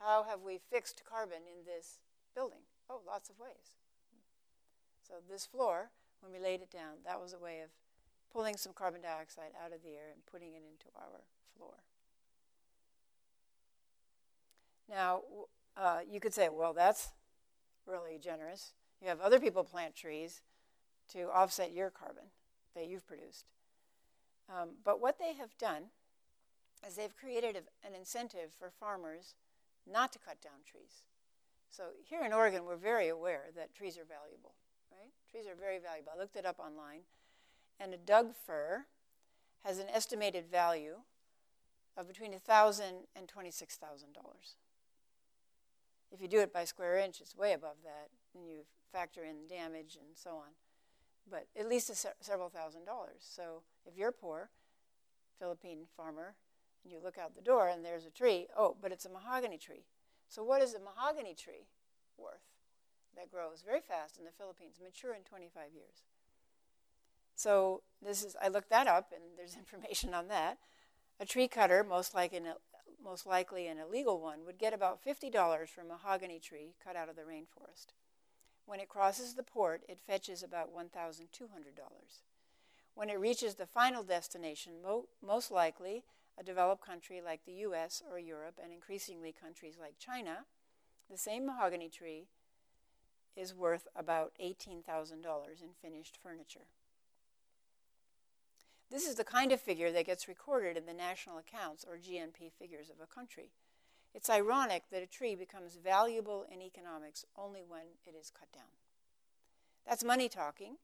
how 0.00 0.24
have 0.24 0.40
we 0.40 0.58
fixed 0.70 1.02
carbon 1.04 1.42
in 1.46 1.66
this 1.66 1.98
building? 2.34 2.64
Oh, 2.88 3.00
lots 3.06 3.28
of 3.28 3.38
ways. 3.38 3.76
So 5.06 5.14
this 5.30 5.46
floor, 5.46 5.90
when 6.20 6.32
we 6.32 6.38
laid 6.38 6.62
it 6.62 6.70
down, 6.70 7.04
that 7.04 7.20
was 7.20 7.32
a 7.32 7.38
way 7.38 7.60
of 7.60 7.70
pulling 8.32 8.56
some 8.56 8.72
carbon 8.72 9.02
dioxide 9.02 9.52
out 9.64 9.72
of 9.72 9.82
the 9.82 9.90
air 9.90 10.10
and 10.12 10.24
putting 10.26 10.52
it 10.52 10.62
into 10.70 10.86
our 10.96 11.22
floor. 11.56 11.74
Now, 14.88 15.22
uh, 15.76 16.00
you 16.08 16.20
could 16.20 16.34
say, 16.34 16.48
well, 16.48 16.72
that's 16.72 17.10
really 17.86 18.18
generous. 18.18 18.72
You 19.02 19.08
have 19.08 19.20
other 19.20 19.40
people 19.40 19.64
plant 19.64 19.94
trees 19.94 20.42
to 21.12 21.30
offset 21.30 21.72
your 21.72 21.90
carbon 21.90 22.24
that 22.74 22.86
you've 22.88 23.06
produced. 23.06 23.46
Um, 24.48 24.70
but 24.84 25.00
what 25.00 25.18
they 25.18 25.34
have 25.34 25.56
done 25.58 25.84
is 26.86 26.94
they've 26.94 27.16
created 27.16 27.56
a, 27.56 27.86
an 27.86 27.94
incentive 27.94 28.52
for 28.56 28.70
farmers 28.70 29.34
not 29.90 30.12
to 30.12 30.18
cut 30.18 30.40
down 30.40 30.64
trees. 30.64 31.02
So 31.70 31.84
here 32.04 32.22
in 32.24 32.32
Oregon, 32.32 32.64
we're 32.64 32.76
very 32.76 33.08
aware 33.08 33.46
that 33.56 33.74
trees 33.74 33.98
are 33.98 34.04
valuable, 34.04 34.54
right? 34.90 35.10
Trees 35.30 35.46
are 35.46 35.58
very 35.58 35.78
valuable. 35.78 36.12
I 36.14 36.18
looked 36.18 36.36
it 36.36 36.46
up 36.46 36.58
online, 36.58 37.00
and 37.80 37.92
a 37.92 37.96
Doug 37.96 38.34
fir 38.34 38.86
has 39.64 39.78
an 39.78 39.88
estimated 39.92 40.50
value 40.50 40.96
of 41.96 42.06
between 42.06 42.32
$1,000 42.32 42.80
and 43.14 43.28
$26,000. 43.28 43.80
If 46.12 46.20
you 46.20 46.28
do 46.28 46.40
it 46.40 46.52
by 46.52 46.64
square 46.64 46.98
inch, 46.98 47.20
it's 47.20 47.36
way 47.36 47.52
above 47.52 47.76
that, 47.84 48.08
and 48.34 48.46
you 48.46 48.60
factor 48.92 49.24
in 49.24 49.48
damage 49.48 49.96
and 49.96 50.16
so 50.16 50.30
on. 50.30 50.54
But 51.28 51.48
at 51.58 51.68
least 51.68 51.94
se- 51.94 52.10
several 52.20 52.48
thousand 52.48 52.84
dollars. 52.84 53.18
So 53.20 53.62
if 53.84 53.96
you're 53.96 54.12
poor, 54.12 54.50
Philippine 55.38 55.86
farmer, 55.96 56.34
and 56.84 56.92
you 56.92 57.00
look 57.02 57.18
out 57.18 57.34
the 57.34 57.42
door 57.42 57.68
and 57.68 57.84
there's 57.84 58.06
a 58.06 58.10
tree, 58.10 58.46
oh, 58.56 58.76
but 58.80 58.92
it's 58.92 59.04
a 59.04 59.10
mahogany 59.10 59.58
tree. 59.58 59.84
So 60.28 60.44
what 60.44 60.62
is 60.62 60.74
a 60.74 60.78
mahogany 60.78 61.34
tree 61.34 61.66
worth 62.16 62.46
that 63.16 63.30
grows 63.30 63.62
very 63.66 63.80
fast 63.80 64.18
in 64.18 64.24
the 64.24 64.30
Philippines, 64.30 64.78
mature 64.82 65.12
in 65.14 65.22
25 65.22 65.74
years? 65.74 66.04
So 67.36 67.82
this 68.02 68.24
is 68.24 68.34
I 68.42 68.48
looked 68.48 68.70
that 68.70 68.88
up 68.88 69.12
and 69.14 69.22
there's 69.36 69.56
information 69.56 70.14
on 70.14 70.28
that. 70.28 70.58
A 71.20 71.26
tree 71.26 71.48
cutter, 71.48 71.84
most 71.84 72.14
an 72.14 72.54
most 73.02 73.26
likely 73.26 73.68
an 73.68 73.78
illegal 73.78 74.20
one, 74.20 74.44
would 74.44 74.58
get 74.58 74.74
about 74.74 75.00
$50 75.02 75.70
for 75.70 75.82
a 75.82 75.84
mahogany 75.84 76.40
tree 76.40 76.74
cut 76.82 76.96
out 76.96 77.08
of 77.08 77.16
the 77.16 77.22
rainforest. 77.22 77.86
When 78.64 78.80
it 78.80 78.88
crosses 78.88 79.34
the 79.34 79.44
port, 79.44 79.82
it 79.88 80.00
fetches 80.04 80.42
about 80.42 80.74
$1,200. 80.74 82.22
When 82.94 83.10
it 83.10 83.20
reaches 83.20 83.54
the 83.54 83.66
final 83.66 84.02
destination, 84.02 84.82
mo- 84.82 85.06
most 85.24 85.50
likely 85.50 86.02
a 86.36 86.42
developed 86.42 86.84
country 86.84 87.20
like 87.20 87.44
the 87.44 87.52
US 87.52 88.02
or 88.10 88.18
Europe, 88.18 88.58
and 88.62 88.72
increasingly 88.72 89.32
countries 89.32 89.76
like 89.80 89.98
China, 89.98 90.46
the 91.08 91.16
same 91.16 91.46
mahogany 91.46 91.88
tree 91.88 92.26
is 93.36 93.54
worth 93.54 93.86
about 93.94 94.32
$18,000 94.40 95.62
in 95.62 95.68
finished 95.80 96.18
furniture. 96.22 96.66
This 98.90 99.06
is 99.06 99.16
the 99.16 99.24
kind 99.24 99.50
of 99.52 99.60
figure 99.60 99.90
that 99.90 100.06
gets 100.06 100.28
recorded 100.28 100.76
in 100.76 100.86
the 100.86 100.92
national 100.92 101.38
accounts 101.38 101.84
or 101.84 101.96
GNP 101.96 102.52
figures 102.58 102.88
of 102.88 102.96
a 103.02 103.12
country. 103.12 103.50
It's 104.14 104.30
ironic 104.30 104.84
that 104.90 105.02
a 105.02 105.06
tree 105.06 105.34
becomes 105.34 105.76
valuable 105.76 106.46
in 106.50 106.62
economics 106.62 107.24
only 107.36 107.62
when 107.66 107.82
it 108.06 108.14
is 108.18 108.30
cut 108.30 108.50
down. 108.52 108.72
That's 109.86 110.04
money 110.04 110.28
talking, 110.28 110.76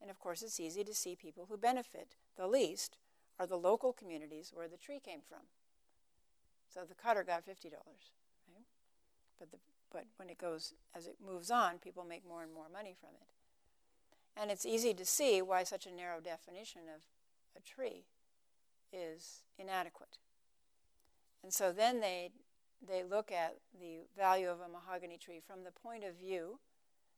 and 0.00 0.10
of 0.10 0.18
course, 0.18 0.42
it's 0.42 0.60
easy 0.60 0.84
to 0.84 0.94
see 0.94 1.16
people 1.16 1.46
who 1.48 1.56
benefit 1.56 2.16
the 2.36 2.46
least 2.46 2.98
are 3.38 3.46
the 3.46 3.56
local 3.56 3.92
communities 3.92 4.52
where 4.54 4.68
the 4.68 4.76
tree 4.76 5.00
came 5.04 5.20
from. 5.26 5.42
So 6.72 6.80
the 6.88 6.94
cutter 6.94 7.24
got 7.24 7.46
$50, 7.46 7.72
right? 7.72 8.66
But, 9.38 9.50
the, 9.50 9.58
but 9.90 10.04
when 10.16 10.28
it 10.28 10.38
goes, 10.38 10.74
as 10.94 11.06
it 11.06 11.16
moves 11.24 11.50
on, 11.50 11.78
people 11.78 12.04
make 12.04 12.28
more 12.28 12.42
and 12.42 12.52
more 12.52 12.68
money 12.72 12.94
from 12.98 13.10
it. 13.20 14.40
And 14.40 14.50
it's 14.50 14.66
easy 14.66 14.94
to 14.94 15.04
see 15.04 15.42
why 15.42 15.64
such 15.64 15.86
a 15.86 15.90
narrow 15.90 16.20
definition 16.20 16.82
of 16.94 17.02
a 17.58 17.62
tree 17.62 18.04
is 18.92 19.42
inadequate. 19.58 20.18
And 21.42 21.52
so 21.52 21.72
then 21.72 22.00
they, 22.00 22.30
they 22.86 23.02
look 23.02 23.30
at 23.30 23.56
the 23.78 24.00
value 24.16 24.48
of 24.48 24.60
a 24.60 24.68
mahogany 24.68 25.18
tree 25.18 25.40
from 25.44 25.64
the 25.64 25.70
point 25.70 26.04
of 26.04 26.14
view, 26.14 26.58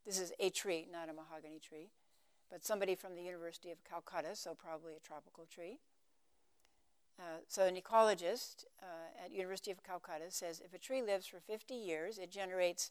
this 0.07 0.18
is 0.18 0.33
a 0.40 0.50
tree, 0.50 0.87
not 0.90 1.09
a 1.09 1.12
mahogany 1.12 1.59
tree, 1.59 1.90
but 2.50 2.64
somebody 2.64 2.94
from 2.94 3.14
the 3.14 3.22
University 3.22 3.70
of 3.70 3.85
Calcutta, 3.85 4.35
so 4.35 4.55
probably 4.55 4.94
a 4.94 5.07
tropical 5.07 5.46
tree. 5.46 5.79
Uh, 7.18 7.40
so 7.48 7.66
an 7.66 7.76
ecologist 7.76 8.64
uh, 8.83 9.24
at 9.24 9.33
University 9.33 9.70
of 9.70 9.85
Calcutta 9.85 10.31
says 10.31 10.62
if 10.64 10.72
a 10.72 10.79
tree 10.79 11.03
lives 11.03 11.26
for 11.26 11.38
50 11.38 11.74
years, 11.74 12.18
it 12.18 12.31
generates 12.31 12.90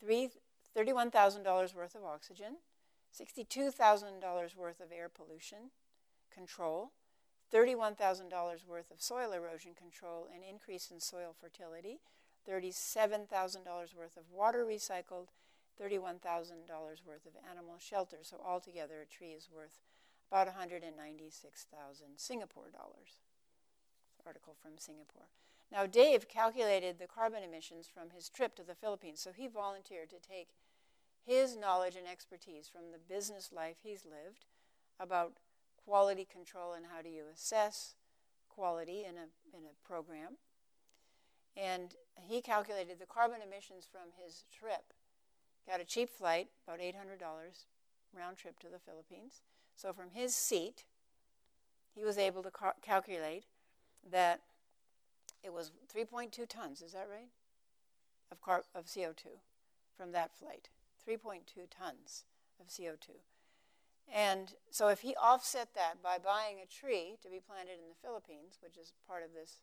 three, 0.00 0.30
$31,000 0.76 1.74
worth 1.74 1.94
of 1.94 2.04
oxygen, 2.04 2.56
$62,000 3.14 4.56
worth 4.56 4.80
of 4.80 4.92
air 4.92 5.10
pollution, 5.10 5.70
control, 6.32 6.92
$31,000 7.52 8.66
worth 8.66 8.90
of 8.90 9.00
soil 9.00 9.32
erosion 9.32 9.72
control 9.74 10.28
and 10.32 10.42
increase 10.42 10.90
in 10.90 11.00
soil 11.00 11.34
fertility, 11.38 12.00
$37,000 12.48 13.94
worth 13.94 14.16
of 14.16 14.30
water 14.30 14.64
recycled, 14.64 15.28
$31,000 15.80 16.20
worth 17.06 17.26
of 17.26 17.36
animal 17.50 17.76
shelter. 17.78 18.18
So 18.22 18.40
altogether, 18.44 19.00
a 19.00 19.06
tree 19.06 19.32
is 19.32 19.48
worth 19.52 19.80
about 20.30 20.46
196,000 20.46 22.06
Singapore 22.16 22.70
dollars. 22.70 23.18
Article 24.26 24.56
from 24.60 24.72
Singapore. 24.76 25.28
Now, 25.70 25.86
Dave 25.86 26.28
calculated 26.28 26.98
the 26.98 27.06
carbon 27.06 27.44
emissions 27.44 27.86
from 27.86 28.10
his 28.10 28.28
trip 28.28 28.56
to 28.56 28.64
the 28.64 28.74
Philippines, 28.74 29.20
so 29.20 29.30
he 29.32 29.46
volunteered 29.46 30.10
to 30.10 30.16
take 30.18 30.48
his 31.24 31.56
knowledge 31.56 31.96
and 31.96 32.06
expertise 32.06 32.68
from 32.68 32.90
the 32.90 32.98
business 32.98 33.50
life 33.52 33.76
he's 33.82 34.04
lived 34.04 34.46
about 34.98 35.34
quality 35.86 36.26
control 36.30 36.72
and 36.72 36.86
how 36.92 37.00
do 37.00 37.08
you 37.08 37.24
assess 37.32 37.94
quality 38.48 39.04
in 39.08 39.14
a, 39.16 39.56
in 39.56 39.64
a 39.64 39.86
program. 39.86 40.36
And 41.56 41.94
he 42.28 42.40
calculated 42.40 42.98
the 42.98 43.06
carbon 43.06 43.38
emissions 43.46 43.86
from 43.90 44.10
his 44.22 44.44
trip. 44.52 44.92
Got 45.68 45.80
a 45.80 45.84
cheap 45.84 46.10
flight, 46.10 46.48
about 46.66 46.80
$800 46.80 46.94
round 48.16 48.36
trip 48.36 48.58
to 48.60 48.68
the 48.68 48.78
Philippines. 48.78 49.42
So 49.74 49.92
from 49.92 50.10
his 50.12 50.34
seat, 50.34 50.84
he 51.94 52.04
was 52.04 52.18
able 52.18 52.42
to 52.42 52.50
cal- 52.50 52.74
calculate 52.82 53.44
that 54.10 54.40
it 55.42 55.52
was 55.52 55.72
3.2 55.94 56.48
tons, 56.48 56.82
is 56.82 56.92
that 56.92 57.08
right? 57.10 57.28
Of, 58.32 58.40
car- 58.40 58.64
of 58.74 58.86
CO2 58.86 59.26
from 59.96 60.12
that 60.12 60.32
flight. 60.34 60.68
3.2 61.08 61.40
tons 61.70 62.24
of 62.60 62.68
CO2. 62.68 63.10
And 64.12 64.54
so 64.70 64.88
if 64.88 65.00
he 65.00 65.14
offset 65.16 65.74
that 65.74 66.02
by 66.02 66.18
buying 66.18 66.58
a 66.62 66.66
tree 66.66 67.16
to 67.22 67.28
be 67.28 67.40
planted 67.40 67.74
in 67.74 67.88
the 67.88 68.00
Philippines, 68.02 68.58
which 68.62 68.76
is 68.76 68.92
part 69.06 69.22
of 69.22 69.30
this 69.34 69.58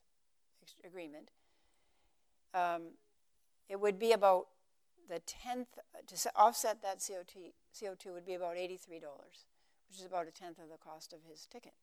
agreement, 0.86 1.32
um, 2.53 2.93
it 3.69 3.79
would 3.79 3.97
be 3.97 4.12
about 4.12 4.47
the 5.10 5.19
tenth, 5.19 5.67
to 6.08 6.32
offset 6.36 6.82
that 6.82 6.99
CO2, 6.99 7.51
CO2 7.73 8.13
would 8.13 8.25
be 8.25 8.34
about 8.34 8.56
$83, 8.56 8.79
which 9.89 9.99
is 9.99 10.06
about 10.06 10.27
a 10.27 10.32
tenth 10.32 10.60
of 10.60 10.69
the 10.69 10.77
cost 10.77 11.13
of 11.13 11.19
his 11.27 11.47
ticket, 11.47 11.73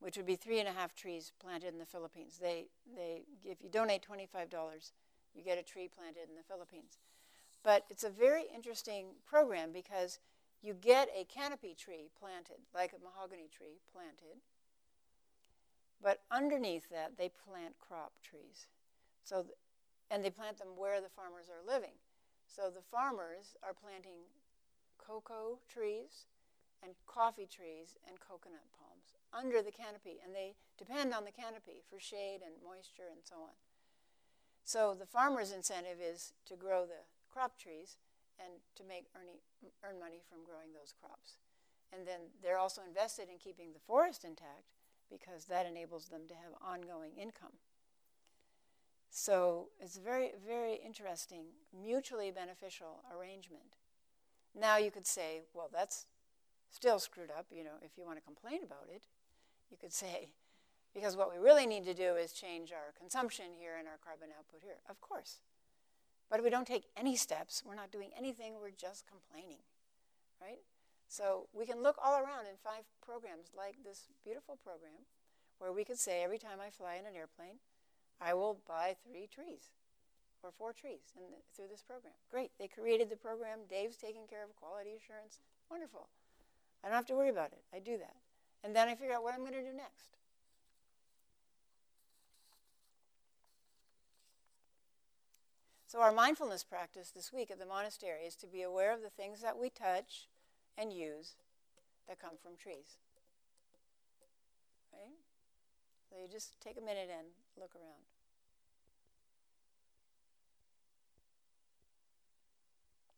which 0.00 0.16
would 0.16 0.26
be 0.26 0.36
three 0.36 0.58
and 0.58 0.68
a 0.68 0.72
half 0.72 0.94
trees 0.94 1.32
planted 1.40 1.72
in 1.72 1.78
the 1.78 1.86
Philippines. 1.86 2.38
They, 2.40 2.66
they, 2.96 3.22
if 3.44 3.62
you 3.62 3.68
donate 3.68 4.06
$25, 4.08 4.90
you 5.34 5.42
get 5.42 5.58
a 5.58 5.62
tree 5.62 5.88
planted 5.94 6.28
in 6.28 6.36
the 6.36 6.42
Philippines. 6.48 6.98
But 7.62 7.84
it's 7.90 8.04
a 8.04 8.10
very 8.10 8.44
interesting 8.54 9.08
program 9.26 9.70
because 9.72 10.18
you 10.62 10.74
get 10.74 11.08
a 11.16 11.24
canopy 11.24 11.74
tree 11.74 12.10
planted, 12.18 12.60
like 12.74 12.92
a 12.92 13.02
mahogany 13.02 13.48
tree 13.48 13.80
planted, 13.92 14.40
but 16.02 16.22
underneath 16.30 16.88
that 16.90 17.16
they 17.16 17.30
plant 17.30 17.74
crop 17.78 18.12
trees. 18.22 18.68
So, 19.24 19.46
and 20.10 20.24
they 20.24 20.30
plant 20.30 20.58
them 20.58 20.76
where 20.76 21.00
the 21.00 21.08
farmers 21.08 21.48
are 21.48 21.64
living. 21.66 21.96
So 22.46 22.70
the 22.70 22.82
farmers 22.90 23.56
are 23.62 23.74
planting 23.74 24.26
cocoa 24.98 25.58
trees 25.68 26.26
and 26.82 26.92
coffee 27.06 27.46
trees 27.46 27.96
and 28.08 28.18
coconut 28.20 28.66
palms 28.76 29.12
under 29.32 29.62
the 29.62 29.70
canopy, 29.70 30.18
and 30.24 30.34
they 30.34 30.54
depend 30.78 31.14
on 31.14 31.24
the 31.24 31.30
canopy 31.30 31.82
for 31.88 32.00
shade 32.00 32.40
and 32.44 32.54
moisture 32.64 33.08
and 33.10 33.20
so 33.22 33.36
on. 33.36 33.54
So 34.64 34.96
the 34.98 35.06
farmer's 35.06 35.52
incentive 35.52 35.98
is 36.00 36.32
to 36.46 36.56
grow 36.56 36.86
the 36.86 37.06
crop 37.28 37.58
trees 37.58 37.96
and 38.42 38.58
to 38.76 38.82
make 38.84 39.06
earning, 39.14 39.38
earn 39.84 40.00
money 40.00 40.20
from 40.28 40.44
growing 40.44 40.72
those 40.72 40.94
crops. 40.96 41.38
And 41.92 42.06
then 42.06 42.32
they're 42.42 42.58
also 42.58 42.82
invested 42.86 43.28
in 43.28 43.38
keeping 43.38 43.72
the 43.72 43.84
forest 43.86 44.24
intact 44.24 44.72
because 45.10 45.44
that 45.46 45.66
enables 45.66 46.06
them 46.08 46.22
to 46.28 46.34
have 46.34 46.54
ongoing 46.62 47.12
income. 47.20 47.58
So 49.10 49.68
it's 49.80 49.96
a 49.96 50.00
very, 50.00 50.30
very 50.46 50.78
interesting, 50.84 51.46
mutually 51.74 52.30
beneficial 52.30 53.02
arrangement. 53.12 53.76
Now 54.54 54.78
you 54.78 54.90
could 54.90 55.06
say, 55.06 55.42
well, 55.52 55.68
that's 55.72 56.06
still 56.70 57.00
screwed 57.00 57.30
up, 57.36 57.46
you 57.50 57.64
know, 57.64 57.78
if 57.82 57.98
you 57.98 58.04
want 58.04 58.18
to 58.18 58.24
complain 58.24 58.60
about 58.62 58.86
it. 58.88 59.02
You 59.70 59.76
could 59.76 59.92
say, 59.92 60.30
because 60.94 61.16
what 61.16 61.32
we 61.32 61.38
really 61.38 61.66
need 61.66 61.84
to 61.84 61.94
do 61.94 62.14
is 62.14 62.32
change 62.32 62.72
our 62.72 62.92
consumption 62.98 63.46
here 63.58 63.76
and 63.78 63.86
our 63.86 63.98
carbon 64.04 64.28
output 64.36 64.62
here. 64.62 64.78
Of 64.88 65.00
course. 65.00 65.40
But 66.30 66.38
if 66.38 66.44
we 66.44 66.50
don't 66.50 66.66
take 66.66 66.86
any 66.96 67.16
steps, 67.16 67.62
we're 67.66 67.74
not 67.74 67.90
doing 67.90 68.10
anything, 68.16 68.54
we're 68.60 68.70
just 68.70 69.04
complaining, 69.10 69.58
right? 70.40 70.62
So 71.08 71.48
we 71.52 71.66
can 71.66 71.82
look 71.82 71.96
all 71.98 72.14
around 72.14 72.46
in 72.46 72.54
five 72.62 72.86
programs 73.04 73.50
like 73.56 73.82
this 73.82 74.06
beautiful 74.22 74.56
program 74.62 75.10
where 75.58 75.72
we 75.72 75.84
could 75.84 75.98
say 75.98 76.22
every 76.22 76.38
time 76.38 76.62
I 76.64 76.70
fly 76.70 76.94
in 76.94 77.04
an 77.04 77.18
airplane, 77.18 77.58
I 78.20 78.34
will 78.34 78.60
buy 78.68 78.94
three 79.02 79.26
trees 79.26 79.74
or 80.42 80.52
four 80.56 80.72
trees 80.72 81.12
the, 81.16 81.26
through 81.54 81.68
this 81.68 81.82
program. 81.82 82.14
Great. 82.30 82.52
They 82.58 82.68
created 82.68 83.10
the 83.10 83.16
program. 83.16 83.66
Dave's 83.68 83.96
taking 83.96 84.26
care 84.30 84.44
of 84.44 84.54
quality 84.54 84.90
assurance. 84.96 85.40
Wonderful. 85.68 86.08
I 86.84 86.88
don't 86.88 86.96
have 86.96 87.06
to 87.06 87.14
worry 87.14 87.28
about 87.28 87.52
it. 87.52 87.62
I 87.74 87.80
do 87.80 87.98
that. 87.98 88.16
And 88.62 88.74
then 88.74 88.88
I 88.88 88.94
figure 88.94 89.14
out 89.14 89.22
what 89.22 89.34
I'm 89.34 89.40
going 89.40 89.52
to 89.52 89.66
do 89.66 89.76
next. 89.76 90.16
So, 95.90 95.98
our 95.98 96.12
mindfulness 96.12 96.62
practice 96.62 97.10
this 97.10 97.32
week 97.32 97.50
at 97.50 97.58
the 97.58 97.66
monastery 97.66 98.22
is 98.22 98.36
to 98.36 98.46
be 98.46 98.62
aware 98.62 98.94
of 98.94 99.02
the 99.02 99.10
things 99.10 99.42
that 99.42 99.58
we 99.58 99.70
touch 99.70 100.28
and 100.78 100.92
use 100.92 101.32
that 102.06 102.20
come 102.20 102.38
from 102.40 102.52
trees. 102.54 103.02
Right? 104.92 105.18
So, 106.08 106.14
you 106.22 106.28
just 106.30 106.60
take 106.60 106.78
a 106.78 106.80
minute 106.80 107.10
and 107.10 107.26
look 107.58 107.74
around. 107.74 108.06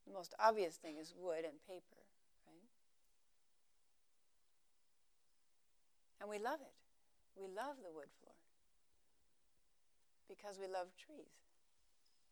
The 0.07 0.15
most 0.15 0.33
obvious 0.41 0.77
thing 0.77 0.97
is 0.99 1.13
wood 1.15 1.45
and 1.45 1.61
paper, 1.69 2.01
right? 2.47 2.69
And 6.23 6.31
we 6.31 6.39
love 6.39 6.61
it. 6.63 6.73
We 7.37 7.49
love 7.49 7.77
the 7.85 7.93
wood 7.93 8.09
floor 8.23 8.33
because 10.27 10.59
we 10.59 10.73
love 10.73 10.89
trees. 10.97 11.52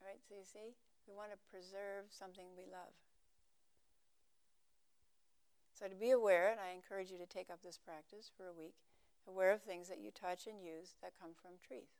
Right? 0.01 0.21
So 0.27 0.35
you 0.35 0.45
see, 0.45 0.75
we 1.07 1.13
want 1.13 1.31
to 1.31 1.49
preserve 1.53 2.09
something 2.09 2.49
we 2.57 2.65
love. 2.65 2.97
So 5.77 5.89
to 5.89 5.97
be 5.97 6.11
aware, 6.11 6.53
and 6.53 6.61
I 6.61 6.77
encourage 6.77 7.09
you 7.09 7.17
to 7.17 7.29
take 7.29 7.49
up 7.49 7.63
this 7.63 7.81
practice 7.81 8.29
for 8.37 8.49
a 8.49 8.57
week, 8.57 8.77
aware 9.29 9.53
of 9.53 9.63
things 9.63 9.89
that 9.89 10.01
you 10.01 10.11
touch 10.13 10.45
and 10.47 10.61
use 10.61 10.97
that 11.01 11.17
come 11.17 11.33
from 11.33 11.57
trees. 11.57 11.97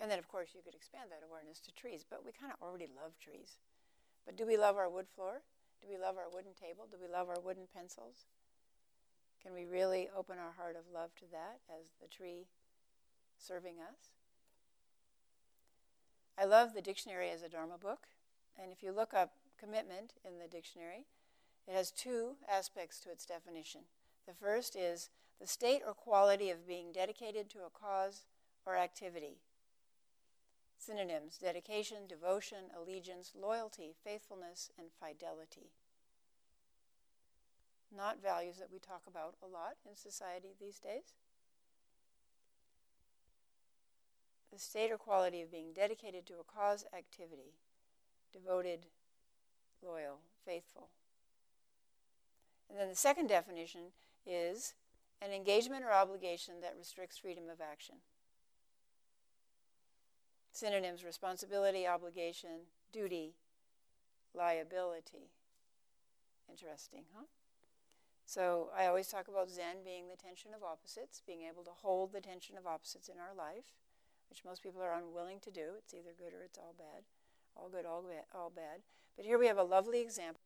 And 0.00 0.10
then, 0.10 0.18
of 0.18 0.28
course, 0.28 0.56
you 0.56 0.62
could 0.64 0.74
expand 0.74 1.12
that 1.12 1.24
awareness 1.24 1.60
to 1.60 1.72
trees, 1.72 2.04
but 2.08 2.24
we 2.24 2.32
kind 2.32 2.52
of 2.52 2.60
already 2.60 2.88
love 2.88 3.16
trees. 3.20 3.60
But 4.24 4.36
do 4.36 4.46
we 4.46 4.56
love 4.56 4.76
our 4.76 4.88
wood 4.88 5.06
floor? 5.14 5.44
Do 5.80 5.88
we 5.88 6.00
love 6.00 6.16
our 6.16 6.32
wooden 6.32 6.56
table? 6.56 6.88
Do 6.90 6.96
we 7.00 7.12
love 7.12 7.28
our 7.28 7.40
wooden 7.40 7.68
pencils? 7.68 8.24
Can 9.44 9.52
we 9.52 9.66
really 9.66 10.08
open 10.16 10.38
our 10.40 10.52
heart 10.56 10.76
of 10.76 10.88
love 10.92 11.14
to 11.20 11.28
that 11.30 11.60
as 11.68 11.92
the 12.00 12.08
tree 12.08 12.48
serving 13.36 13.76
us? 13.84 14.16
I 16.38 16.44
love 16.44 16.74
the 16.74 16.82
dictionary 16.82 17.30
as 17.30 17.42
a 17.42 17.48
Dharma 17.48 17.78
book. 17.78 18.08
And 18.60 18.72
if 18.72 18.82
you 18.82 18.92
look 18.92 19.14
up 19.14 19.32
commitment 19.58 20.14
in 20.24 20.38
the 20.38 20.48
dictionary, 20.48 21.06
it 21.66 21.74
has 21.74 21.90
two 21.90 22.36
aspects 22.48 23.00
to 23.00 23.10
its 23.10 23.24
definition. 23.24 23.82
The 24.26 24.34
first 24.34 24.76
is 24.76 25.10
the 25.40 25.46
state 25.46 25.82
or 25.86 25.94
quality 25.94 26.50
of 26.50 26.66
being 26.66 26.92
dedicated 26.92 27.50
to 27.50 27.58
a 27.60 27.70
cause 27.70 28.26
or 28.66 28.76
activity. 28.76 29.38
Synonyms 30.78 31.38
dedication, 31.38 32.06
devotion, 32.08 32.70
allegiance, 32.76 33.32
loyalty, 33.34 33.94
faithfulness, 34.04 34.70
and 34.78 34.88
fidelity 35.00 35.70
not 37.96 38.22
values 38.22 38.56
that 38.58 38.72
we 38.72 38.78
talk 38.78 39.02
about 39.06 39.34
a 39.42 39.46
lot 39.46 39.76
in 39.88 39.96
society 39.96 40.54
these 40.60 40.78
days. 40.78 41.14
The 44.54 44.60
state 44.60 44.92
or 44.92 44.98
quality 44.98 45.42
of 45.42 45.50
being 45.50 45.72
dedicated 45.74 46.26
to 46.26 46.34
a 46.34 46.44
cause 46.44 46.84
activity, 46.96 47.56
devoted, 48.32 48.86
loyal, 49.82 50.20
faithful. 50.46 50.90
And 52.70 52.78
then 52.78 52.88
the 52.88 52.94
second 52.94 53.26
definition 53.26 53.90
is 54.24 54.74
an 55.20 55.32
engagement 55.32 55.84
or 55.84 55.90
obligation 55.92 56.60
that 56.62 56.76
restricts 56.78 57.18
freedom 57.18 57.48
of 57.52 57.60
action. 57.60 57.96
Synonyms 60.52 61.04
responsibility, 61.04 61.84
obligation, 61.84 62.68
duty, 62.92 63.34
liability. 64.34 65.32
Interesting, 66.48 67.02
huh? 67.12 67.24
So 68.24 68.68
I 68.76 68.86
always 68.86 69.08
talk 69.08 69.26
about 69.26 69.50
Zen 69.50 69.82
being 69.84 70.04
the 70.08 70.16
tension 70.16 70.52
of 70.54 70.62
opposites, 70.62 71.22
being 71.26 71.42
able 71.42 71.64
to 71.64 71.72
hold 71.72 72.12
the 72.12 72.20
tension 72.20 72.56
of 72.56 72.68
opposites 72.68 73.08
in 73.08 73.16
our 73.18 73.34
life, 73.36 73.74
which 74.34 74.44
most 74.44 74.64
people 74.64 74.82
are 74.82 74.98
unwilling 74.98 75.38
to 75.38 75.50
do. 75.52 75.78
It's 75.78 75.94
either 75.94 76.10
good 76.18 76.34
or 76.34 76.42
it's 76.42 76.58
all 76.58 76.74
bad. 76.76 77.04
All 77.56 77.68
good, 77.68 77.86
all 77.86 78.02
bad, 78.02 78.24
all 78.34 78.50
bad. 78.50 78.82
But 79.14 79.24
here 79.24 79.38
we 79.38 79.46
have 79.46 79.58
a 79.58 79.62
lovely 79.62 80.00
example 80.00 80.40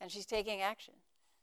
and 0.00 0.10
she's 0.10 0.26
taking 0.26 0.60
action, 0.60 0.94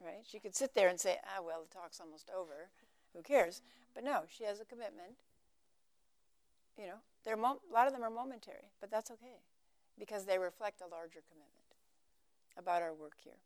right? 0.03 0.25
She 0.29 0.39
could 0.39 0.55
sit 0.55 0.73
there 0.73 0.87
and 0.87 0.99
say, 0.99 1.17
ah, 1.25 1.41
well, 1.43 1.61
the 1.61 1.73
talk's 1.73 1.99
almost 1.99 2.29
over. 2.35 2.69
Who 3.15 3.21
cares? 3.21 3.61
But 3.93 4.03
no, 4.03 4.23
she 4.29 4.43
has 4.43 4.59
a 4.59 4.65
commitment. 4.65 5.15
You 6.77 6.87
know, 6.87 6.99
they're 7.23 7.37
mo- 7.37 7.61
a 7.69 7.73
lot 7.73 7.87
of 7.87 7.93
them 7.93 8.03
are 8.03 8.09
momentary, 8.09 8.71
but 8.79 8.91
that's 8.91 9.11
okay 9.11 9.41
because 9.97 10.25
they 10.25 10.37
reflect 10.37 10.81
a 10.81 10.87
larger 10.87 11.21
commitment 11.29 11.53
about 12.57 12.81
our 12.81 12.93
work 12.93 13.15
here. 13.23 13.39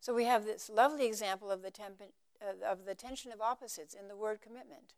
So 0.00 0.14
we 0.14 0.24
have 0.24 0.44
this 0.44 0.68
lovely 0.68 1.06
example 1.06 1.50
of 1.50 1.62
the, 1.62 1.70
temp- 1.70 2.02
uh, 2.40 2.66
of 2.66 2.86
the 2.86 2.94
tension 2.94 3.30
of 3.32 3.40
opposites 3.40 3.94
in 3.94 4.08
the 4.08 4.16
word 4.16 4.40
commitment. 4.40 4.94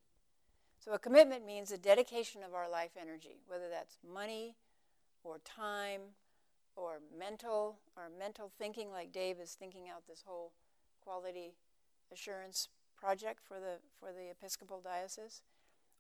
So 0.79 0.93
a 0.93 0.99
commitment 0.99 1.47
means 1.47 1.73
a 1.73 1.79
dedication 1.79 2.43
of 2.43 2.55
our 2.55 2.69
life 2.69 2.93
energy, 3.01 3.41
whether 3.47 3.69
that's 3.69 3.97
money 4.07 4.55
or 5.23 5.39
time 5.39 6.01
or 6.77 7.01
mental 7.17 7.79
or 7.97 8.05
mental 8.19 8.51
thinking 8.59 8.91
like 8.91 9.13
Dave 9.13 9.39
is 9.39 9.53
thinking 9.53 9.89
out 9.89 10.07
this 10.09 10.25
whole 10.27 10.53
quality 11.03 11.55
assurance 12.13 12.69
project 12.97 13.41
for 13.47 13.61
the 13.61 13.79
for 13.99 14.13
the 14.13 14.31
Episcopal 14.31 14.81
diocese 14.83 15.43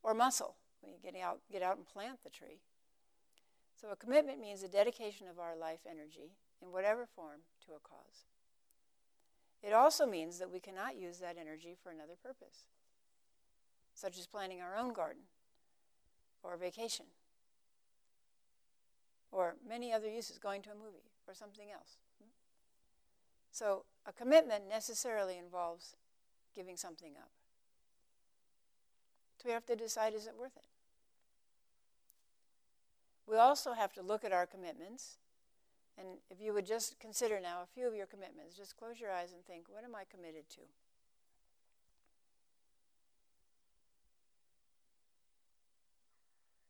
or 0.02 0.14
muscle 0.14 0.56
when 0.80 0.92
you 0.92 0.98
get 1.02 1.20
out 1.20 1.40
get 1.50 1.62
out 1.62 1.76
and 1.76 1.87
plant 1.87 2.18
the 2.24 2.30
tree. 2.30 2.60
So 3.80 3.88
a 3.90 3.96
commitment 3.96 4.40
means 4.40 4.62
a 4.62 4.68
dedication 4.68 5.28
of 5.28 5.38
our 5.38 5.56
life 5.56 5.80
energy 5.88 6.37
in 6.62 6.72
whatever 6.72 7.06
form 7.06 7.40
to 7.66 7.72
a 7.72 7.80
cause. 7.80 8.26
It 9.62 9.72
also 9.72 10.06
means 10.06 10.38
that 10.38 10.50
we 10.50 10.60
cannot 10.60 10.96
use 10.96 11.18
that 11.18 11.37
energy 11.40 11.74
for 11.82 11.90
another 11.90 12.14
purpose, 12.22 12.66
such 13.94 14.18
as 14.18 14.26
planting 14.26 14.60
our 14.60 14.76
own 14.76 14.92
garden 14.92 15.22
or 16.42 16.56
vacation 16.56 17.06
or 19.35 19.57
many 19.68 19.92
other 19.92 20.09
uses, 20.09 20.38
going 20.38 20.62
to 20.62 20.70
a 20.70 20.75
movie 20.75 21.11
or 21.27 21.35
something 21.35 21.66
else. 21.73 21.99
So 23.51 23.85
a 24.07 24.12
commitment 24.12 24.68
necessarily 24.68 25.38
involves 25.38 25.97
giving 26.55 26.77
something 26.77 27.14
up. 27.18 27.31
So 29.37 29.49
we 29.49 29.53
have 29.53 29.66
to 29.66 29.77
decide 29.77 30.14
is 30.14 30.27
it 30.27 30.35
worth 30.38 30.57
it? 30.57 30.64
We 33.27 33.37
also 33.37 33.73
have 33.73 33.92
to 33.94 34.03
look 34.03 34.25
at 34.25 34.33
our 34.33 34.47
commitments. 34.47 35.18
And 35.99 36.07
if 36.31 36.40
you 36.40 36.53
would 36.53 36.66
just 36.66 36.99
consider 37.01 37.40
now 37.40 37.62
a 37.62 37.66
few 37.66 37.88
of 37.88 37.94
your 37.94 38.07
commitments, 38.07 38.57
just 38.57 38.77
close 38.77 39.01
your 39.01 39.11
eyes 39.11 39.33
and 39.33 39.44
think, 39.44 39.64
what 39.68 39.83
am 39.83 39.94
I 39.94 40.05
committed 40.09 40.49
to? 40.51 40.61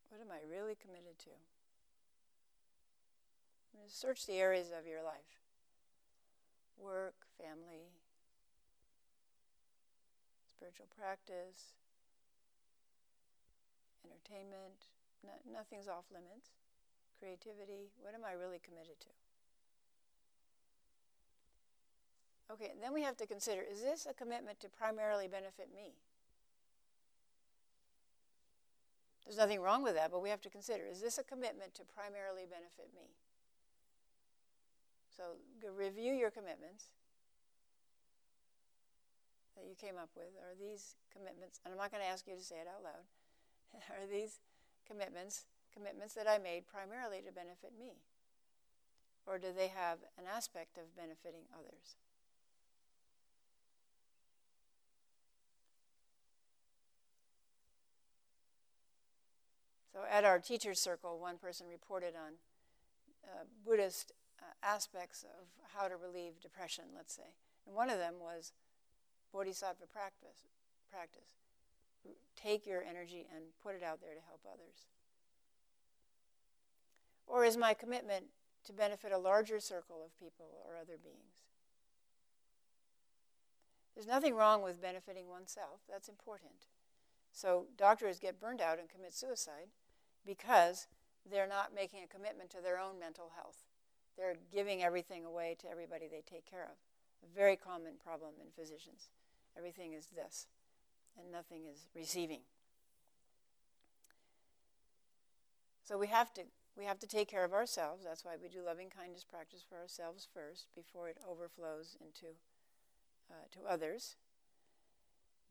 What 0.09 0.21
am 0.21 0.29
I 0.31 0.41
really 0.49 0.77
committed 0.81 1.19
to? 1.25 1.31
Search 3.87 4.27
the 4.27 4.41
areas 4.41 4.69
of 4.77 4.87
your 4.87 5.03
life 5.03 5.45
work, 6.79 7.15
family, 7.39 7.95
spiritual 10.51 10.87
practice, 10.99 11.75
entertainment. 14.05 14.91
No, 15.25 15.33
nothing's 15.51 15.89
off 15.89 16.05
limits. 16.13 16.51
Creativity. 17.21 17.93
What 18.01 18.15
am 18.15 18.25
I 18.25 18.33
really 18.33 18.61
committed 18.61 19.01
to? 19.01 19.09
Okay, 22.53 22.73
then 22.81 22.93
we 22.93 23.03
have 23.03 23.17
to 23.17 23.27
consider 23.27 23.63
is 23.63 23.81
this 23.81 24.07
a 24.07 24.15
commitment 24.15 24.61
to 24.61 24.69
primarily 24.69 25.29
benefit 25.29 25.69
me? 25.75 25.95
There's 29.25 29.39
nothing 29.39 29.61
wrong 29.61 29.83
with 29.83 29.95
that, 29.95 30.11
but 30.11 30.23
we 30.23 30.29
have 30.29 30.43
to 30.43 30.51
consider 30.51 30.85
is 30.85 31.01
this 31.01 31.19
a 31.19 31.25
commitment 31.25 31.75
to 31.75 31.83
primarily 31.85 32.45
benefit 32.45 32.91
me? 32.95 33.09
So 35.17 35.39
review 35.77 36.13
your 36.13 36.31
commitments 36.31 36.91
that 39.57 39.65
you 39.65 39.75
came 39.79 39.95
up 39.97 40.11
with. 40.17 40.35
Are 40.43 40.59
these 40.59 40.97
commitments, 41.15 41.61
and 41.65 41.73
I'm 41.73 41.79
not 41.79 41.91
going 41.91 42.03
to 42.03 42.11
ask 42.11 42.27
you 42.27 42.35
to 42.35 42.43
say 42.43 42.57
it 42.57 42.67
out 42.67 42.83
loud, 42.83 43.07
are 43.95 44.07
these 44.11 44.41
commitments 44.87 45.47
commitments 45.75 46.15
that 46.15 46.29
I 46.29 46.39
made 46.39 46.67
primarily 46.69 47.19
to 47.27 47.33
benefit 47.33 47.73
me? 47.79 47.99
Or 49.27 49.39
do 49.39 49.49
they 49.57 49.69
have 49.69 49.99
an 50.19 50.25
aspect 50.31 50.79
of 50.79 50.95
benefiting 50.97 51.43
others? 51.53 51.97
So 59.93 60.01
at 60.11 60.25
our 60.25 60.39
teacher's 60.39 60.81
circle, 60.81 61.19
one 61.19 61.39
person 61.39 61.67
reported 61.71 62.15
on 62.15 62.35
uh, 63.25 63.45
Buddhist 63.65 64.13
uh, 64.45 64.67
aspects 64.67 65.25
of 65.25 65.47
how 65.75 65.89
to 65.89 65.97
relieve 65.97 66.41
depression, 66.41 66.85
let's 66.95 67.15
say. 67.15 67.35
And 67.67 67.75
one 67.75 67.89
of 67.89 67.99
them 67.99 68.15
was 68.21 68.53
bodhisattva 69.33 69.87
practice. 69.93 70.45
practice. 70.91 71.39
Take 72.37 72.67
your 72.67 72.83
energy 72.83 73.27
and 73.35 73.45
put 73.63 73.75
it 73.75 73.83
out 73.83 74.01
there 74.01 74.15
to 74.15 74.21
help 74.29 74.41
others. 74.47 74.87
Or 77.27 77.45
is 77.45 77.57
my 77.57 77.73
commitment 77.73 78.27
to 78.67 78.73
benefit 78.73 79.13
a 79.13 79.19
larger 79.19 79.61
circle 79.61 80.03
of 80.05 80.19
people 80.19 80.61
or 80.67 80.77
other 80.77 80.99
beings? 81.03 81.45
There's 83.95 84.07
nothing 84.07 84.35
wrong 84.35 84.63
with 84.63 84.83
benefiting 84.83 85.29
oneself, 85.29 85.81
that's 85.89 86.09
important. 86.09 86.67
So 87.33 87.67
doctors 87.77 88.19
get 88.19 88.41
burned 88.41 88.61
out 88.61 88.79
and 88.79 88.89
commit 88.89 89.15
suicide 89.15 89.69
because 90.27 90.89
they're 91.29 91.49
not 91.49 91.75
making 91.75 92.01
a 92.03 92.13
commitment 92.15 92.51
to 92.51 92.61
their 92.61 92.79
own 92.79 92.99
mental 92.99 93.33
health. 93.35 93.65
They're 94.17 94.37
giving 94.53 94.83
everything 94.83 95.25
away 95.25 95.57
to 95.61 95.71
everybody 95.71 96.07
they 96.07 96.23
take 96.23 96.49
care 96.49 96.65
of. 96.65 96.77
A 97.23 97.35
very 97.35 97.57
common 97.57 97.95
problem 98.03 98.35
in 98.41 98.49
physicians. 98.55 99.09
Everything 99.57 99.93
is 99.93 100.09
this, 100.15 100.47
and 101.19 101.31
nothing 101.31 101.63
is 101.71 101.89
receiving. 101.95 102.41
So 105.83 105.99
we 105.99 106.07
have 106.09 106.33
to 106.35 106.43
we 106.77 106.85
have 106.85 106.99
to 107.01 107.07
take 107.07 107.29
care 107.29 107.45
of 107.45 107.53
ourselves. 107.53 108.03
That's 108.05 108.25
why 108.25 108.35
we 108.41 108.49
do 108.49 108.65
loving 108.65 108.91
kindness 108.91 109.25
practice 109.25 109.65
for 109.69 109.77
ourselves 109.79 110.27
first 110.35 110.67
before 110.75 111.09
it 111.09 111.19
overflows 111.29 111.97
into 112.01 112.35
uh, 113.31 113.47
to 113.53 113.71
others. 113.71 114.17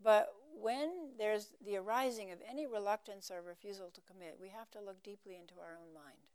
But 0.03 0.33
when 0.59 1.11
there's 1.17 1.53
the 1.65 1.77
arising 1.77 2.31
of 2.31 2.39
any 2.49 2.65
reluctance 2.65 3.31
or 3.31 3.41
refusal 3.41 3.89
to 3.93 4.01
commit, 4.01 4.37
we 4.39 4.49
have 4.49 4.69
to 4.71 4.81
look 4.81 5.01
deeply 5.01 5.35
into 5.35 5.55
our 5.61 5.77
own 5.79 5.93
mind. 5.93 6.32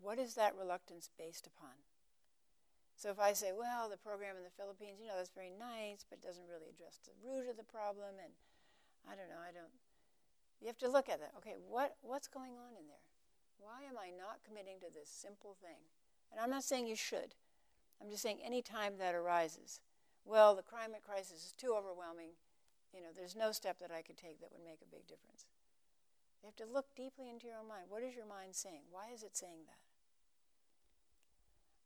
What 0.00 0.18
is 0.18 0.34
that 0.34 0.56
reluctance 0.56 1.10
based 1.16 1.46
upon? 1.46 1.76
So 2.96 3.08
if 3.08 3.20
I 3.20 3.32
say, 3.32 3.52
well, 3.56 3.88
the 3.88 3.96
program 3.96 4.36
in 4.36 4.44
the 4.44 4.52
Philippines, 4.60 5.00
you 5.00 5.08
know, 5.08 5.16
that's 5.16 5.32
very 5.32 5.52
nice, 5.52 6.04
but 6.04 6.20
it 6.20 6.26
doesn't 6.26 6.48
really 6.52 6.68
address 6.68 7.00
the 7.00 7.16
root 7.24 7.48
of 7.48 7.56
the 7.56 7.64
problem, 7.64 8.20
and 8.20 8.32
I 9.08 9.16
don't 9.16 9.32
know, 9.32 9.40
I 9.40 9.56
don't. 9.56 9.72
You 10.60 10.68
have 10.68 10.80
to 10.84 10.92
look 10.92 11.08
at 11.08 11.20
that. 11.20 11.32
Okay, 11.40 11.56
what, 11.56 11.96
what's 12.04 12.28
going 12.28 12.60
on 12.60 12.76
in 12.76 12.84
there? 12.92 13.04
Why 13.56 13.88
am 13.88 13.96
I 13.96 14.12
not 14.12 14.44
committing 14.44 14.80
to 14.84 14.92
this 14.92 15.08
simple 15.08 15.56
thing? 15.60 15.80
And 16.28 16.40
I'm 16.40 16.52
not 16.52 16.64
saying 16.64 16.88
you 16.88 16.96
should. 16.96 17.36
I'm 18.00 18.12
just 18.12 18.20
saying 18.20 18.40
any 18.44 18.60
time 18.60 18.96
that 19.00 19.14
arises, 19.14 19.80
well, 20.24 20.56
the 20.56 20.64
climate 20.64 21.00
crisis 21.04 21.44
is 21.44 21.54
too 21.56 21.72
overwhelming. 21.72 22.36
You 22.92 23.00
know, 23.00 23.12
there's 23.16 23.36
no 23.36 23.52
step 23.52 23.80
that 23.80 23.92
I 23.92 24.04
could 24.04 24.16
take 24.16 24.40
that 24.40 24.52
would 24.52 24.64
make 24.64 24.84
a 24.84 24.92
big 24.92 25.08
difference. 25.08 25.48
You 26.42 26.48
have 26.48 26.60
to 26.60 26.68
look 26.68 26.92
deeply 26.96 27.28
into 27.28 27.48
your 27.48 27.56
own 27.60 27.68
mind. 27.68 27.88
What 27.88 28.02
is 28.02 28.16
your 28.16 28.28
mind 28.28 28.56
saying? 28.56 28.88
Why 28.90 29.12
is 29.12 29.22
it 29.22 29.36
saying 29.36 29.68
that? 29.68 29.80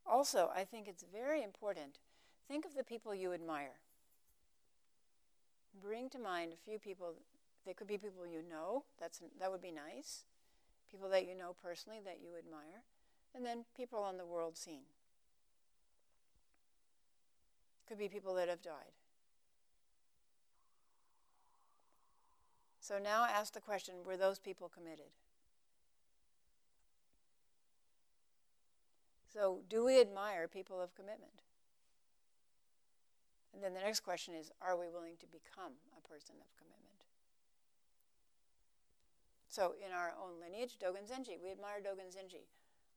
Also, 0.06 0.50
I 0.54 0.64
think 0.64 0.86
it's 0.86 1.04
very 1.12 1.42
important. 1.42 1.98
Think 2.46 2.64
of 2.64 2.74
the 2.74 2.84
people 2.84 3.14
you 3.14 3.32
admire. 3.32 3.80
Bring 5.82 6.08
to 6.10 6.18
mind 6.18 6.52
a 6.52 6.70
few 6.70 6.78
people. 6.78 7.14
They 7.66 7.72
could 7.72 7.88
be 7.88 7.98
people 7.98 8.26
you 8.26 8.42
know. 8.48 8.84
That's 9.00 9.22
that 9.40 9.50
would 9.50 9.62
be 9.62 9.72
nice. 9.72 10.24
People 10.90 11.08
that 11.08 11.26
you 11.26 11.34
know 11.34 11.56
personally 11.62 11.98
that 12.04 12.18
you 12.22 12.36
admire, 12.38 12.84
and 13.34 13.44
then 13.44 13.64
people 13.76 14.00
on 14.00 14.18
the 14.18 14.26
world 14.26 14.56
scene. 14.56 14.84
Could 17.88 17.98
be 17.98 18.08
people 18.08 18.34
that 18.34 18.48
have 18.48 18.62
died. 18.62 18.92
So 22.80 22.98
now 22.98 23.24
ask 23.24 23.54
the 23.54 23.60
question 23.60 23.94
were 24.04 24.18
those 24.18 24.38
people 24.38 24.68
committed? 24.68 25.10
So, 29.34 29.60
do 29.68 29.84
we 29.84 30.00
admire 30.00 30.46
people 30.46 30.80
of 30.80 30.94
commitment? 30.94 31.42
And 33.52 33.62
then 33.62 33.74
the 33.74 33.80
next 33.80 34.00
question 34.00 34.34
is 34.34 34.50
are 34.62 34.78
we 34.78 34.86
willing 34.88 35.18
to 35.18 35.26
become 35.26 35.74
a 35.98 36.08
person 36.08 36.36
of 36.38 36.46
commitment? 36.54 37.02
So, 39.48 39.74
in 39.84 39.90
our 39.90 40.14
own 40.14 40.38
lineage, 40.38 40.78
Dogen 40.78 41.10
Zenji, 41.10 41.34
we 41.42 41.50
admire 41.50 41.82
Dogen 41.82 42.14
Zenji. 42.14 42.46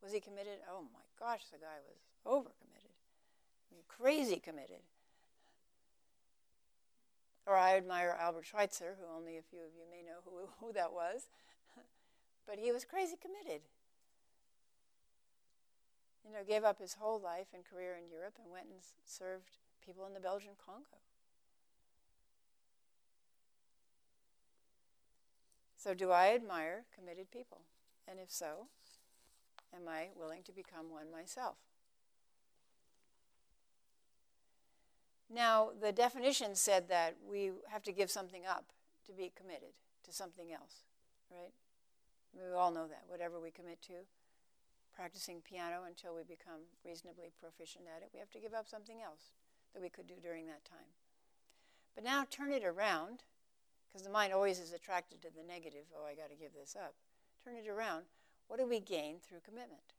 Was 0.04 0.14
he 0.14 0.20
committed? 0.20 0.62
Oh 0.70 0.86
my 0.94 1.06
gosh, 1.20 1.46
the 1.50 1.58
guy 1.58 1.82
was 1.82 1.98
overcommitted 2.22 2.78
crazy 3.88 4.38
committed. 4.38 4.82
Or 7.46 7.56
I 7.56 7.78
admire 7.78 8.16
Albert 8.20 8.46
Schweitzer, 8.46 8.96
who 9.00 9.16
only 9.16 9.38
a 9.38 9.42
few 9.42 9.60
of 9.60 9.74
you 9.74 9.84
may 9.90 10.04
know 10.04 10.20
who, 10.26 10.50
who 10.66 10.74
that 10.74 10.92
was. 10.94 11.28
but 12.48 12.60
he 12.60 12.72
was 12.72 12.86
crazy 12.86 13.16
committed. 13.20 13.62
You 16.28 16.34
know, 16.34 16.44
gave 16.46 16.64
up 16.64 16.80
his 16.80 16.96
whole 16.96 17.20
life 17.20 17.48
and 17.54 17.64
career 17.64 17.96
in 17.96 18.10
Europe 18.12 18.36
and 18.44 18.52
went 18.52 18.66
and 18.66 18.80
served 19.06 19.58
people 19.86 20.06
in 20.06 20.14
the 20.14 20.20
Belgian 20.20 20.54
Congo. 20.64 21.00
So, 25.78 25.94
do 25.94 26.12
I 26.12 26.34
admire 26.34 26.84
committed 26.94 27.32
people? 27.32 27.62
And 28.10 28.20
if 28.20 28.30
so, 28.30 28.68
am 29.74 29.88
I 29.88 30.08
willing 30.18 30.44
to 30.44 30.52
become 30.52 30.92
one 30.92 31.12
myself? 31.12 31.56
Now, 35.30 35.70
the 35.80 35.92
definition 35.92 36.56
said 36.56 36.88
that 36.90 37.16
we 37.30 37.52
have 37.70 37.84
to 37.84 37.92
give 37.92 38.10
something 38.10 38.46
up 38.46 38.66
to 39.06 39.14
be 39.14 39.32
committed 39.36 39.72
to 40.04 40.14
something 40.14 40.52
else, 40.54 40.84
right? 41.32 41.52
We 42.34 42.54
all 42.54 42.72
know 42.72 42.88
that. 42.88 43.04
Whatever 43.08 43.40
we 43.40 43.52
commit 43.52 43.82
to, 43.84 43.94
practicing 44.98 45.42
piano 45.46 45.86
until 45.86 46.16
we 46.16 46.24
become 46.24 46.66
reasonably 46.84 47.30
proficient 47.40 47.86
at 47.86 48.02
it, 48.02 48.10
we 48.12 48.20
have 48.20 48.32
to 48.32 48.40
give 48.40 48.56
up 48.56 48.68
something 48.68 48.98
else 49.06 49.30
that 49.74 49.82
we 49.82 49.90
could 49.90 50.08
do 50.08 50.18
during 50.20 50.48
that 50.48 50.66
time. 50.66 50.90
But 51.94 52.04
now 52.04 52.26
turn 52.30 52.52
it 52.52 52.66
around, 52.66 53.22
because 53.88 54.02
the 54.02 54.12
mind 54.12 54.34
always 54.34 54.58
is 54.58 54.74
attracted 54.74 55.22
to 55.22 55.30
the 55.30 55.46
negative. 55.46 55.86
Oh, 55.96 56.06
I 56.06 56.16
got 56.16 56.30
to 56.32 56.36
give 56.36 56.54
this 56.58 56.76
up. 56.76 56.96
Turn 57.46 57.56
it 57.56 57.70
around. 57.70 58.06
What 58.48 58.60
do 58.60 58.66
we 58.66 58.80
gain 58.80 59.18
through 59.22 59.46
commitment? 59.46 59.94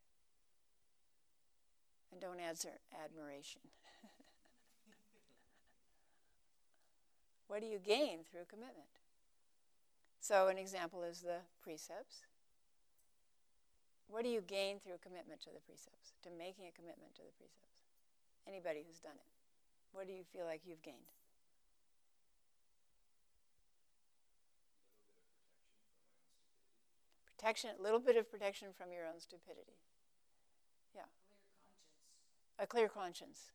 And 2.10 2.20
don't 2.20 2.40
answer 2.40 2.70
admiration. 3.04 3.62
What 7.46 7.62
do 7.62 7.66
you 7.66 7.78
gain 7.78 8.18
through 8.30 8.44
commitment? 8.50 8.92
So, 10.20 10.48
an 10.48 10.58
example 10.58 11.02
is 11.02 11.20
the 11.20 11.38
precepts. 11.62 12.20
What 14.08 14.24
do 14.24 14.30
you 14.30 14.40
gain 14.40 14.80
through 14.80 15.04
commitment 15.04 15.42
to 15.42 15.50
the 15.52 15.60
precepts, 15.60 16.16
to 16.24 16.30
making 16.32 16.64
a 16.64 16.72
commitment 16.72 17.14
to 17.16 17.22
the 17.22 17.36
precepts? 17.36 17.76
Anybody 18.48 18.82
who's 18.88 19.00
done 19.00 19.20
it. 19.20 19.28
What 19.92 20.06
do 20.06 20.12
you 20.12 20.24
feel 20.32 20.44
like 20.44 20.62
you've 20.64 20.82
gained? 20.82 21.12
Protection, 27.36 27.70
a 27.78 27.82
little 27.82 28.00
bit 28.00 28.16
of 28.16 28.30
protection 28.30 28.68
from 28.76 28.92
your 28.92 29.04
own 29.04 29.20
stupidity. 29.20 29.76
Yeah. 30.94 31.08
A 32.58 32.66
clear 32.66 32.88
conscience. 32.88 33.52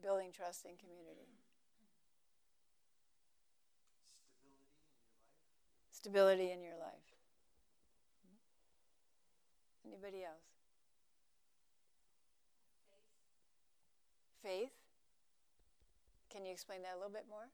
Building 0.00 0.30
trust 0.32 0.64
in 0.64 0.76
community. 0.78 1.34
Stability 5.90 6.50
in 6.50 6.62
your 6.62 6.62
life. 6.62 6.62
Stability 6.62 6.62
in 6.62 6.62
your 6.62 6.78
life. 6.78 7.13
Anybody 9.86 10.24
else? 10.24 10.48
Faith. 14.42 14.60
Faith? 14.60 14.72
Can 16.30 16.44
you 16.44 16.52
explain 16.52 16.82
that 16.82 16.94
a 16.94 16.98
little 16.98 17.12
bit 17.12 17.26
more? 17.28 17.48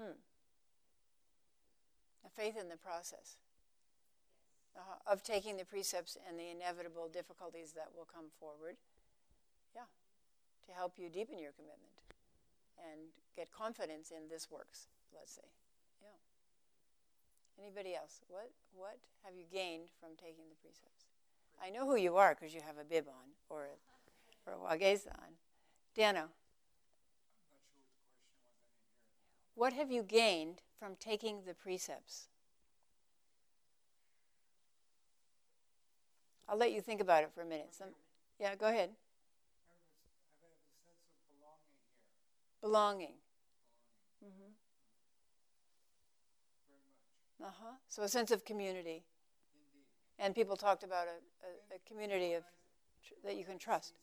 Hmm. 0.00 0.16
A 2.24 2.30
faith 2.30 2.56
in 2.56 2.70
the 2.70 2.76
process 2.76 3.36
uh, 4.72 4.96
of 5.04 5.22
taking 5.22 5.58
the 5.58 5.64
precepts 5.64 6.16
and 6.26 6.38
the 6.38 6.48
inevitable 6.48 7.08
difficulties 7.12 7.72
that 7.76 7.92
will 7.94 8.08
come 8.08 8.32
forward. 8.40 8.76
Yeah, 9.76 9.88
to 10.66 10.72
help 10.72 10.96
you 10.96 11.10
deepen 11.10 11.38
your 11.38 11.52
commitment 11.52 11.92
and 12.80 13.12
get 13.36 13.52
confidence 13.52 14.10
in 14.10 14.28
this 14.30 14.50
works, 14.50 14.88
let's 15.12 15.32
say. 15.32 15.48
Yeah. 16.00 16.16
Anybody 17.60 17.94
else? 17.94 18.22
What, 18.28 18.50
what 18.72 18.96
have 19.24 19.34
you 19.36 19.44
gained 19.52 19.92
from 20.00 20.16
taking 20.16 20.48
the 20.48 20.56
precepts? 20.62 21.04
I 21.62 21.68
know 21.68 21.84
who 21.84 21.96
you 21.96 22.16
are 22.16 22.34
because 22.34 22.54
you 22.54 22.62
have 22.64 22.78
a 22.80 22.84
bib 22.88 23.04
on 23.06 23.36
or 23.50 23.68
a, 23.68 24.50
or 24.50 24.54
a 24.54 24.84
on. 25.12 25.36
Dano. 25.94 26.28
What 29.54 29.72
have 29.72 29.90
you 29.90 30.02
gained 30.02 30.62
from 30.78 30.96
taking 30.98 31.42
the 31.46 31.54
precepts? 31.54 32.28
I'll 36.48 36.56
let 36.56 36.72
you 36.72 36.80
think 36.80 37.00
about 37.00 37.22
it 37.22 37.30
for 37.34 37.42
a 37.42 37.46
minute. 37.46 37.68
Some, 37.70 37.88
yeah, 38.40 38.56
go 38.56 38.66
ahead. 38.66 38.90
Belonging. 42.60 43.14
Mm-hmm. 44.24 44.52
Uh 47.44 47.50
huh. 47.62 47.74
So 47.88 48.02
a 48.02 48.08
sense 48.08 48.30
of 48.30 48.44
community. 48.44 49.04
Indeed. 49.54 49.84
And 50.18 50.34
people 50.34 50.56
talked 50.56 50.82
about 50.82 51.06
a, 51.06 51.46
a, 51.46 51.76
a 51.76 51.78
community 51.88 52.34
of 52.34 52.42
tr- 53.06 53.14
that 53.24 53.36
you 53.36 53.44
can 53.44 53.58
trust. 53.58 53.94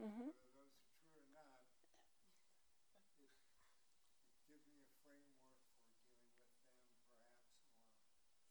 Mm-hmm. 0.00 0.28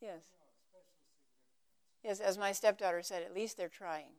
Yes. 0.01 0.23
Yes, 2.03 2.19
as 2.19 2.37
my 2.37 2.51
stepdaughter 2.51 3.01
said, 3.01 3.23
at 3.23 3.33
least 3.33 3.57
they're 3.57 3.67
trying. 3.67 4.11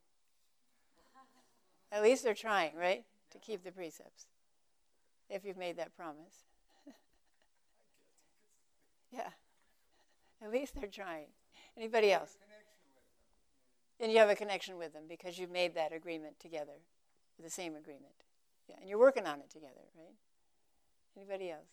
At 1.91 2.03
least 2.03 2.22
they're 2.22 2.35
trying, 2.35 2.76
right? 2.76 3.05
To 3.31 3.39
keep 3.39 3.64
the 3.64 3.72
precepts. 3.72 4.26
If 5.31 5.45
you've 5.45 5.57
made 5.57 5.76
that 5.79 5.97
promise. 5.97 6.45
yeah. 9.11 9.31
At 10.43 10.51
least 10.51 10.74
they're 10.74 10.89
trying. 10.89 11.29
Anybody 11.76 12.12
else? 12.12 12.37
And 14.01 14.12
you 14.12 14.18
have 14.18 14.31
a 14.31 14.37
connection 14.37 14.76
with 14.79 14.93
them 14.93 15.05
because 15.09 15.39
you've 15.39 15.51
made 15.51 15.74
that 15.74 15.93
agreement 15.93 16.39
together, 16.39 16.81
the 17.43 17.51
same 17.51 17.76
agreement. 17.76 18.24
Yeah, 18.68 18.76
and 18.80 18.89
you're 18.89 18.99
working 18.99 19.26
on 19.26 19.41
it 19.41 19.51
together, 19.51 19.89
right? 19.97 20.14
Anybody 21.16 21.51
else? 21.51 21.68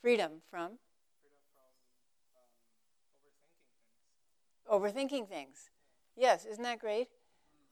freedom. 0.00 0.30
Freedom 0.30 0.42
from? 0.50 0.78
Freedom 1.20 1.38
from 1.54 1.70
um, 4.76 4.80
overthinking 4.80 5.28
things. 5.28 5.28
Overthinking 5.28 5.28
things. 5.28 5.70
Yes, 6.16 6.46
isn't 6.46 6.62
that 6.64 6.78
great? 6.78 7.08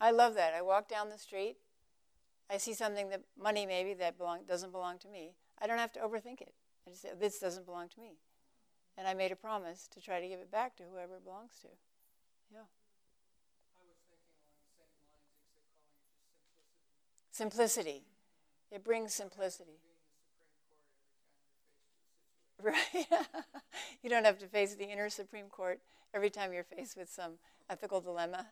I 0.01 0.11
love 0.11 0.35
that. 0.35 0.53
I 0.55 0.63
walk 0.63 0.89
down 0.89 1.09
the 1.09 1.19
street, 1.19 1.57
I 2.51 2.59
see 2.59 2.75
something 2.75 3.09
that 3.11 3.23
money 3.41 3.67
maybe 3.67 3.95
that 3.95 4.19
belong, 4.19 4.41
doesn't 4.47 4.73
belong 4.73 4.99
to 5.01 5.09
me. 5.09 5.35
I 5.61 5.67
don't 5.67 5.79
have 5.79 5.93
to 5.93 6.01
overthink 6.01 6.41
it. 6.41 6.55
I 6.87 6.91
just 6.91 7.03
say, 7.03 7.11
this 7.19 7.39
doesn't 7.39 7.65
belong 7.65 7.89
to 7.91 8.01
me. 8.01 8.19
And 8.99 9.09
I 9.09 9.15
made 9.15 9.33
a 9.33 9.37
promise 9.37 9.89
to 9.93 10.01
try 10.01 10.21
to 10.21 10.29
give 10.29 10.41
it 10.41 10.51
back 10.51 10.77
to 10.77 10.85
whoever 10.85 11.17
it 11.17 11.25
belongs 11.25 11.53
to. 11.63 11.69
Yeah. 12.53 12.61
Simplicity. 17.35 18.05
It 18.71 18.85
brings 18.85 19.13
simplicity. 19.13 19.81
Right. 22.63 22.77
you 24.05 24.09
don't 24.09 24.25
have 24.25 24.39
to 24.39 24.47
face 24.47 24.77
the 24.77 24.85
inner 24.85 25.09
Supreme 25.09 25.47
Court 25.47 25.81
every 26.15 26.31
time 26.31 26.53
you're 26.53 26.63
faced 26.63 26.97
with 26.97 27.11
some 27.11 27.33
ethical 27.69 28.01
dilemma 28.01 28.47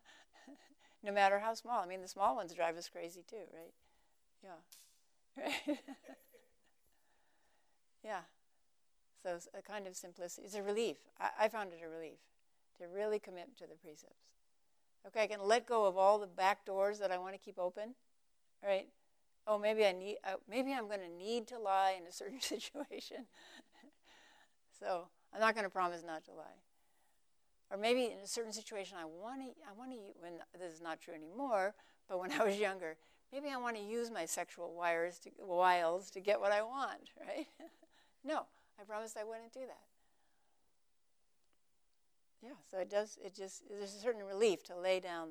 no 1.04 1.12
matter 1.12 1.38
how 1.38 1.54
small. 1.54 1.80
I 1.80 1.86
mean, 1.86 2.00
the 2.00 2.08
small 2.08 2.34
ones 2.34 2.54
drive 2.54 2.76
us 2.76 2.88
crazy 2.88 3.22
too, 3.24 3.44
right? 3.54 3.72
Yeah. 4.42 5.44
Right? 5.44 5.78
yeah. 8.04 8.22
So 9.22 9.38
a 9.56 9.62
kind 9.62 9.86
of 9.86 9.94
simplicity. 9.94 10.44
It's 10.44 10.56
a 10.56 10.62
relief. 10.62 10.96
I, 11.20 11.44
I 11.44 11.48
found 11.48 11.72
it 11.72 11.78
a 11.86 11.88
relief 11.88 12.18
to 12.78 12.88
really 12.92 13.20
commit 13.20 13.56
to 13.58 13.68
the 13.68 13.76
precepts. 13.76 14.24
Okay, 15.06 15.22
I 15.22 15.26
can 15.28 15.46
let 15.46 15.68
go 15.68 15.84
of 15.84 15.96
all 15.96 16.18
the 16.18 16.26
back 16.26 16.64
doors 16.64 16.98
that 16.98 17.12
I 17.12 17.18
want 17.18 17.34
to 17.34 17.38
keep 17.38 17.60
open, 17.60 17.94
right? 18.64 18.88
Oh, 19.46 19.58
maybe 19.58 19.84
I 19.84 19.92
need. 19.92 20.18
Uh, 20.24 20.36
maybe 20.48 20.72
I'm 20.72 20.86
going 20.86 21.00
to 21.00 21.08
need 21.08 21.48
to 21.48 21.58
lie 21.58 21.96
in 22.00 22.06
a 22.06 22.12
certain 22.12 22.40
situation. 22.54 23.26
so 24.78 25.08
I'm 25.34 25.40
not 25.40 25.54
going 25.54 25.64
to 25.64 25.70
promise 25.70 26.02
not 26.06 26.24
to 26.24 26.32
lie 26.32 26.62
or 27.72 27.78
maybe 27.78 28.04
in 28.04 28.18
a 28.22 28.26
certain 28.26 28.52
situation 28.52 28.98
I 29.00 29.06
want 29.06 29.40
to 29.40 29.48
I 29.66 29.72
want 29.76 29.90
to 29.92 29.96
when 30.20 30.34
this 30.60 30.74
is 30.74 30.82
not 30.82 31.00
true 31.00 31.14
anymore, 31.14 31.74
but 32.08 32.20
when 32.20 32.30
I 32.38 32.44
was 32.44 32.58
younger, 32.58 32.96
maybe 33.32 33.48
I 33.48 33.56
want 33.56 33.76
to 33.76 33.82
use 33.82 34.10
my 34.10 34.26
sexual 34.26 34.74
wires 34.74 35.18
to, 35.20 35.30
wiles 35.40 36.10
to 36.10 36.20
get 36.20 36.38
what 36.38 36.52
I 36.52 36.62
want, 36.62 37.10
right? 37.26 37.46
no, 38.22 38.46
I 38.78 38.84
promised 38.84 39.16
I 39.16 39.24
wouldn't 39.24 39.52
do 39.52 39.60
that. 39.60 39.80
Yeah, 42.42 42.58
so 42.70 42.78
it 42.78 42.90
does. 42.90 43.18
It 43.24 43.34
just 43.34 43.62
there's 43.70 43.94
a 43.94 44.00
certain 44.00 44.24
relief 44.24 44.62
to 44.64 44.76
lay 44.76 45.00
down 45.00 45.30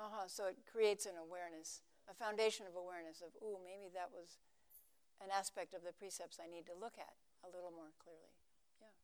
Uh-huh, 0.00 0.24
it 0.48 0.56
creates 0.64 1.04
an 1.04 1.20
awareness, 1.20 1.84
a 2.08 2.16
foundation 2.16 2.64
of 2.64 2.72
awareness 2.72 3.20
of, 3.20 3.36
ooh, 3.44 3.60
maybe 3.60 3.92
that 3.92 4.08
was 4.08 4.40
an 5.20 5.28
aspect 5.28 5.76
of 5.76 5.84
the 5.84 5.92
precepts 5.92 6.40
I 6.40 6.48
need 6.48 6.64
to 6.72 6.72
look 6.72 6.96
at 6.96 7.12
a 7.44 7.52
little 7.52 7.68
more 7.68 7.92
clearly. 8.00 8.32
Yeah. 8.80 8.96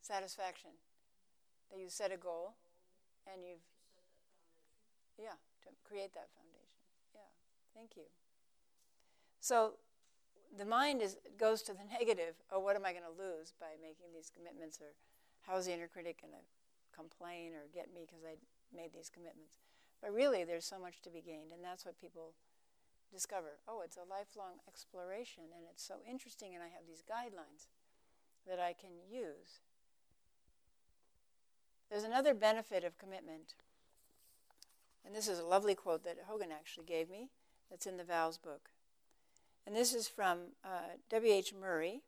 Satisfaction. 0.00 0.70
That 1.70 1.82
you 1.82 1.90
set 1.90 2.14
a 2.14 2.16
goal 2.16 2.54
and 3.26 3.42
you've, 3.42 3.66
yeah, 5.18 5.34
to 5.66 5.68
create 5.82 6.14
that 6.14 6.30
foundation. 6.30 6.78
Yeah, 7.10 7.30
thank 7.74 7.96
you. 7.96 8.06
So 9.40 9.74
the 10.56 10.64
mind 10.64 11.02
is, 11.02 11.18
goes 11.38 11.62
to 11.62 11.72
the 11.72 11.82
negative. 11.98 12.38
Oh, 12.52 12.60
what 12.60 12.76
am 12.76 12.86
I 12.86 12.92
going 12.92 13.08
to 13.08 13.18
lose 13.18 13.52
by 13.58 13.74
making 13.82 14.14
these 14.14 14.30
commitments? 14.30 14.78
Or 14.80 14.94
how's 15.46 15.66
the 15.66 15.74
inner 15.74 15.88
critic 15.88 16.20
going 16.20 16.34
to 16.34 16.44
complain 16.94 17.52
or 17.54 17.68
get 17.74 17.92
me 17.92 18.06
because 18.06 18.24
I 18.24 18.40
made 18.74 18.92
these 18.92 19.10
commitments? 19.10 19.60
But 20.00 20.12
really, 20.12 20.44
there's 20.44 20.66
so 20.66 20.78
much 20.78 21.00
to 21.02 21.10
be 21.10 21.20
gained, 21.20 21.52
and 21.52 21.62
that's 21.62 21.84
what 21.84 22.00
people 22.00 22.34
discover. 23.12 23.60
Oh, 23.68 23.82
it's 23.84 23.96
a 23.96 24.08
lifelong 24.08 24.58
exploration, 24.66 25.54
and 25.54 25.64
it's 25.70 25.84
so 25.84 26.02
interesting, 26.08 26.54
and 26.54 26.62
I 26.62 26.72
have 26.74 26.88
these 26.88 27.04
guidelines 27.06 27.70
that 28.48 28.58
I 28.58 28.72
can 28.72 28.98
use 29.06 29.62
there's 31.92 32.04
another 32.04 32.32
benefit 32.32 32.84
of 32.84 32.96
commitment. 32.96 33.54
And 35.04 35.14
this 35.14 35.28
is 35.28 35.38
a 35.38 35.44
lovely 35.44 35.74
quote 35.74 36.04
that 36.04 36.26
Hogen 36.26 36.50
actually 36.50 36.86
gave 36.86 37.10
me 37.10 37.28
that's 37.70 37.86
in 37.86 37.98
the 37.98 38.04
Vows 38.04 38.38
book. 38.38 38.70
And 39.66 39.76
this 39.76 39.92
is 39.92 40.08
from 40.08 40.38
uh, 40.64 40.96
W.H. 41.10 41.52
Murray, 41.52 42.00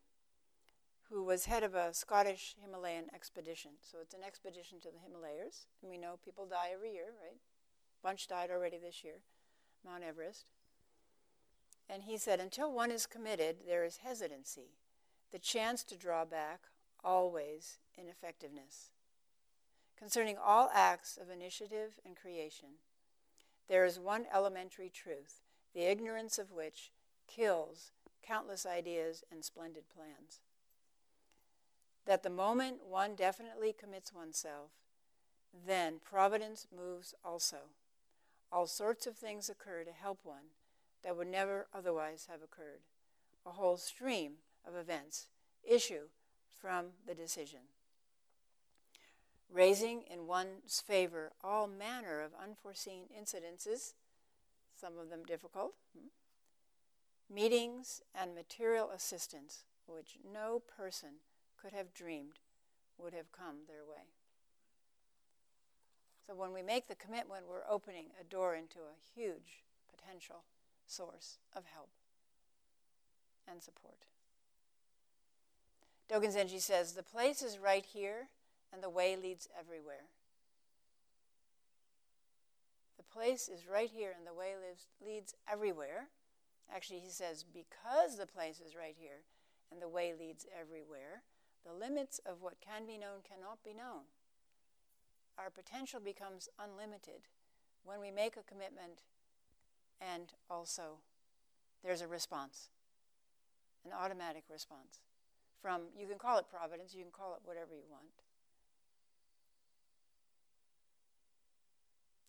who 1.15 1.23
was 1.23 1.45
head 1.45 1.63
of 1.63 1.77
a 1.77 1.95
Scottish 1.95 2.57
Himalayan 2.61 3.05
expedition. 3.15 3.71
So 3.81 3.99
it's 4.03 4.15
an 4.15 4.25
expedition 4.27 4.81
to 4.81 4.89
the 4.89 4.99
Himalayas. 4.99 5.67
And 5.81 5.89
we 5.89 5.97
know 5.97 6.19
people 6.25 6.45
die 6.45 6.71
every 6.75 6.93
year, 6.93 7.15
right? 7.23 7.37
A 7.37 8.03
Bunch 8.03 8.27
died 8.27 8.51
already 8.51 8.79
this 8.79 9.05
year, 9.05 9.21
Mount 9.85 10.03
Everest. 10.03 10.47
And 11.89 12.03
he 12.03 12.19
said, 12.19 12.41
until 12.41 12.73
one 12.73 12.91
is 12.91 13.07
committed, 13.07 13.59
there 13.65 13.85
is 13.85 13.99
hesitancy, 13.99 14.73
the 15.31 15.39
chance 15.39 15.85
to 15.85 15.97
draw 15.97 16.25
back, 16.25 16.63
always 17.05 17.79
ineffectiveness. 17.97 18.91
Concerning 19.97 20.37
all 20.37 20.69
acts 20.75 21.17
of 21.17 21.31
initiative 21.31 22.01
and 22.05 22.17
creation, 22.17 22.81
there 23.69 23.85
is 23.85 24.01
one 24.01 24.27
elementary 24.35 24.91
truth, 24.93 25.43
the 25.75 25.89
ignorance 25.89 26.41
of 26.41 26.51
which 26.51 26.91
kills 27.29 27.93
countless 28.27 28.67
ideas 28.67 29.23
and 29.31 29.45
splendid 29.45 29.85
plans. 29.89 30.41
That 32.07 32.23
the 32.23 32.31
moment 32.31 32.85
one 32.87 33.15
definitely 33.15 33.73
commits 33.73 34.13
oneself, 34.13 34.71
then 35.67 36.01
providence 36.03 36.67
moves 36.75 37.15
also. 37.25 37.71
All 38.53 38.67
sorts 38.67 39.07
of 39.07 39.17
things 39.17 39.49
occur 39.49 39.85
to 39.85 39.93
help 39.93 40.21
one 40.23 40.53
that 41.03 41.17
would 41.17 41.29
never 41.29 41.67
otherwise 41.75 42.29
have 42.31 42.43
occurred. 42.43 42.81
A 43.47 43.51
whole 43.51 43.77
stream 43.77 44.35
of 44.67 44.75
events 44.77 45.29
issue 45.63 46.09
from 46.49 46.87
the 47.07 47.15
decision. 47.15 47.61
raising 49.51 50.03
in 50.03 50.27
one's 50.27 50.81
favor 50.81 51.33
all 51.43 51.69
manner 51.69 52.21
of 52.21 52.33
unforeseen 52.43 53.05
incidences, 53.17 53.93
some 54.75 54.99
of 54.99 55.11
them 55.11 55.23
difficult, 55.25 55.75
hmm, 55.97 56.09
meetings 57.33 58.03
and 58.15 58.35
material 58.35 58.91
assistance 58.91 59.65
which 59.87 60.19
no 60.25 60.61
person 60.77 61.21
could 61.65 61.73
have 61.73 61.95
dreamed 61.95 62.41
would 62.99 63.15
have 63.15 63.33
come 63.33 63.65
their 63.67 63.85
way. 63.89 64.05
So 66.27 66.35
when 66.35 66.53
we 66.53 66.63
make 66.63 66.89
the 66.89 66.95
commitment, 66.95 67.49
we're 67.49 67.69
opening 67.69 68.07
a 68.21 68.25
door 68.25 68.55
into 68.55 68.79
a 68.79 69.19
huge 69.19 69.65
potential 69.91 70.45
source 70.87 71.39
of 71.57 71.65
help 71.73 71.89
and 73.51 73.63
support. 73.63 74.05
Dogen 76.11 76.35
Zenji 76.35 76.61
says, 76.61 76.93
The 76.93 77.03
place 77.03 77.43
is 77.43 77.59
right 77.59 77.85
here, 77.85 78.29
and 78.73 78.83
the 78.83 78.91
way 78.91 79.17
leads 79.17 79.49
everywhere. 79.59 80.09
The 82.99 83.05
place 83.05 83.49
is 83.49 83.67
right 83.67 83.91
here, 83.91 84.13
and 84.17 84.27
the 84.27 84.35
way 84.35 84.53
lives, 84.55 84.87
leads 85.05 85.35
everywhere. 85.51 86.09
Actually, 86.75 87.01
he 87.01 87.11
says, 87.11 87.45
Because 87.45 88.19
the 88.19 88.27
place 88.27 88.61
is 88.61 88.77
right 88.77 88.97
here, 88.99 89.25
and 89.73 89.81
the 89.81 89.89
way 89.89 90.13
leads 90.19 90.47
everywhere, 90.59 91.23
the 91.65 91.73
limits 91.73 92.21
of 92.27 92.43
what 92.43 92.61
can 92.61 92.87
be 92.87 92.99
known 92.99 93.25
cannot 93.27 93.63
be 93.65 93.73
known. 93.73 94.05
Our 95.39 95.51
potential 95.51 96.01
becomes 96.01 96.49
unlimited 96.59 97.27
when 97.85 98.01
we 98.01 98.11
make 98.11 98.37
a 98.37 98.43
commitment 98.43 99.03
and 100.01 100.33
also 100.51 100.99
there's 101.83 102.01
a 102.01 102.09
response, 102.09 102.71
an 103.85 103.93
automatic 103.93 104.45
response 104.51 105.01
from, 105.61 105.83
you 105.99 106.07
can 106.07 106.19
call 106.19 106.39
it 106.39 106.47
providence, 106.51 106.95
you 106.95 107.03
can 107.03 107.13
call 107.13 107.35
it 107.35 107.41
whatever 107.45 107.73
you 107.73 107.85
want. 107.91 108.05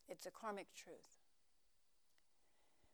It's 0.08 0.24
a 0.24 0.30
karmic 0.30 0.66
truth. 0.74 1.10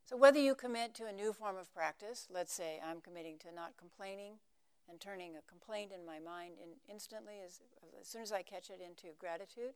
So, 0.05 0.17
whether 0.17 0.41
you 0.41 0.55
commit 0.55 0.95
to 0.95 1.07
a 1.07 1.13
new 1.13 1.33
form 1.33 1.57
of 1.57 1.73
practice, 1.73 2.27
let's 2.33 2.53
say 2.53 2.81
I'm 2.85 3.01
committing 3.01 3.39
to 3.39 3.55
not 3.55 3.77
complaining 3.79 4.35
and 4.89 5.01
turning 5.01 5.37
a 5.37 5.49
complaint 5.49 5.93
in 5.93 6.05
my 6.05 6.19
mind 6.19 6.55
in 6.63 6.71
instantly 6.93 7.35
as, 7.45 7.61
as 8.01 8.09
soon 8.09 8.23
as 8.23 8.33
I 8.33 8.43
catch 8.43 8.71
it 8.71 8.81
into 8.85 9.15
gratitude. 9.19 9.75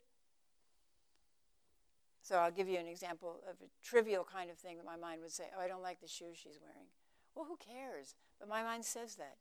So, 2.23 2.37
I'll 2.37 2.51
give 2.51 2.69
you 2.69 2.79
an 2.79 2.89
example 2.89 3.41
of 3.49 3.55
a 3.63 3.71
trivial 3.87 4.25
kind 4.25 4.51
of 4.51 4.59
thing 4.59 4.77
that 4.79 4.87
my 4.87 4.97
mind 4.97 5.23
would 5.23 5.31
say, 5.31 5.45
Oh, 5.57 5.61
I 5.61 5.69
don't 5.69 5.83
like 5.83 6.01
the 6.01 6.09
shoes 6.09 6.37
she's 6.37 6.59
wearing. 6.61 6.89
Well, 7.35 7.47
who 7.47 7.57
cares? 7.57 8.17
But 8.41 8.49
my 8.49 8.63
mind 8.63 8.85
says 8.85 9.15
that. 9.17 9.37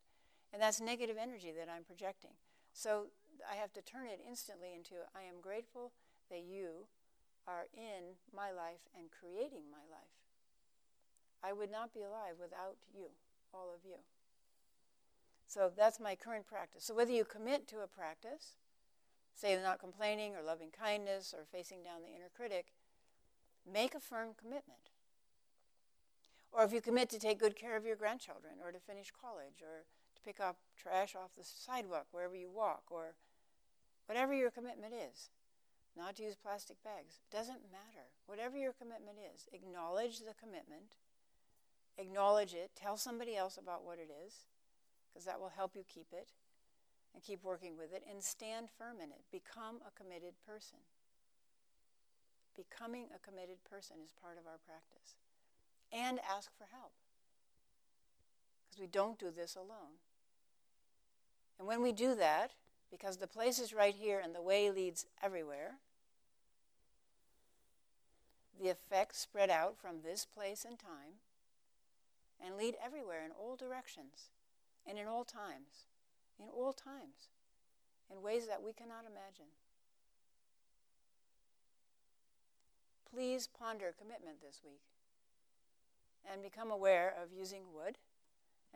And 0.53 0.61
that's 0.61 0.79
negative 0.79 1.17
energy 1.19 1.51
that 1.57 1.67
I'm 1.67 1.83
projecting. 1.83 2.37
So 2.73 3.07
I 3.49 3.55
have 3.55 3.73
to 3.73 3.81
turn 3.81 4.07
it 4.07 4.19
instantly 4.27 4.69
into 4.75 4.95
I 5.15 5.23
am 5.23 5.41
grateful 5.41 5.91
that 6.29 6.43
you 6.43 6.87
are 7.47 7.67
in 7.73 8.17
my 8.35 8.51
life 8.51 8.83
and 8.97 9.09
creating 9.11 9.69
my 9.71 9.83
life. 9.89 10.15
I 11.43 11.53
would 11.53 11.71
not 11.71 11.93
be 11.93 12.01
alive 12.01 12.35
without 12.39 12.77
you, 12.93 13.07
all 13.53 13.69
of 13.73 13.85
you. 13.85 14.01
So 15.47 15.71
that's 15.75 15.99
my 15.99 16.15
current 16.15 16.47
practice. 16.47 16.83
So 16.83 16.95
whether 16.95 17.11
you 17.11 17.23
commit 17.23 17.67
to 17.69 17.81
a 17.81 17.87
practice, 17.87 18.55
say 19.35 19.57
not 19.61 19.79
complaining 19.79 20.35
or 20.35 20.41
loving 20.41 20.69
kindness 20.71 21.33
or 21.37 21.45
facing 21.45 21.83
down 21.83 22.01
the 22.01 22.15
inner 22.15 22.29
critic, 22.35 22.73
make 23.71 23.95
a 23.95 23.99
firm 23.99 24.29
commitment. 24.37 24.91
Or 26.51 26.63
if 26.63 26.71
you 26.71 26.81
commit 26.81 27.09
to 27.09 27.19
take 27.19 27.39
good 27.39 27.55
care 27.55 27.75
of 27.75 27.85
your 27.85 27.95
grandchildren 27.95 28.53
or 28.63 28.71
to 28.71 28.79
finish 28.79 29.11
college 29.11 29.61
or 29.61 29.85
to 30.15 30.21
pick 30.23 30.39
up 30.39 30.57
trash 30.77 31.15
off 31.15 31.35
the 31.37 31.43
sidewalk 31.43 32.07
wherever 32.11 32.35
you 32.35 32.49
walk, 32.49 32.83
or 32.89 33.15
whatever 34.05 34.33
your 34.33 34.51
commitment 34.51 34.93
is. 34.93 35.29
Not 35.97 36.15
to 36.17 36.23
use 36.23 36.35
plastic 36.35 36.83
bags. 36.83 37.19
Doesn't 37.31 37.71
matter. 37.71 38.07
Whatever 38.25 38.57
your 38.57 38.73
commitment 38.73 39.17
is, 39.33 39.47
acknowledge 39.53 40.19
the 40.19 40.33
commitment, 40.39 40.95
acknowledge 41.97 42.53
it, 42.53 42.71
tell 42.75 42.97
somebody 42.97 43.35
else 43.35 43.57
about 43.57 43.85
what 43.85 43.97
it 43.97 44.09
is, 44.25 44.45
because 45.15 45.25
that 45.25 45.39
will 45.39 45.51
help 45.55 45.77
you 45.77 45.83
keep 45.87 46.07
it 46.11 46.27
and 47.13 47.23
keep 47.23 47.41
working 47.41 47.77
with 47.77 47.93
it, 47.93 48.03
and 48.11 48.21
stand 48.21 48.67
firm 48.77 48.97
in 48.97 49.09
it. 49.09 49.21
Become 49.31 49.79
a 49.87 50.03
committed 50.03 50.33
person. 50.45 50.79
Becoming 52.57 53.05
a 53.15 53.25
committed 53.25 53.63
person 53.63 53.95
is 54.03 54.11
part 54.21 54.37
of 54.37 54.45
our 54.45 54.59
practice. 54.67 55.15
And 55.93 56.19
ask 56.29 56.51
for 56.57 56.67
help. 56.73 56.91
Because 58.67 58.81
we 58.81 58.87
don't 58.87 59.17
do 59.17 59.31
this 59.33 59.55
alone. 59.55 60.03
And 61.57 61.65
when 61.65 61.81
we 61.81 61.93
do 61.93 62.15
that, 62.15 62.51
because 62.91 63.15
the 63.15 63.27
place 63.27 63.59
is 63.59 63.73
right 63.73 63.95
here 63.95 64.19
and 64.21 64.35
the 64.35 64.41
way 64.41 64.69
leads 64.69 65.05
everywhere, 65.23 65.75
the 68.61 68.67
effects 68.67 69.19
spread 69.19 69.49
out 69.49 69.77
from 69.77 70.01
this 70.03 70.25
place 70.25 70.65
and 70.67 70.77
time 70.77 71.23
and 72.45 72.57
lead 72.57 72.75
everywhere 72.83 73.23
in 73.23 73.31
all 73.31 73.55
directions 73.55 74.31
and 74.87 74.97
in 74.97 75.07
all 75.07 75.23
times, 75.23 75.87
in 76.39 76.47
all 76.49 76.73
times, 76.73 77.29
in 78.11 78.21
ways 78.21 78.47
that 78.47 78.61
we 78.63 78.73
cannot 78.73 79.05
imagine. 79.05 79.51
Please 83.11 83.47
ponder 83.47 83.93
commitment 83.97 84.41
this 84.41 84.61
week 84.63 84.81
and 86.31 86.41
become 86.41 86.71
aware 86.71 87.13
of 87.21 87.31
using 87.31 87.61
wood 87.73 87.97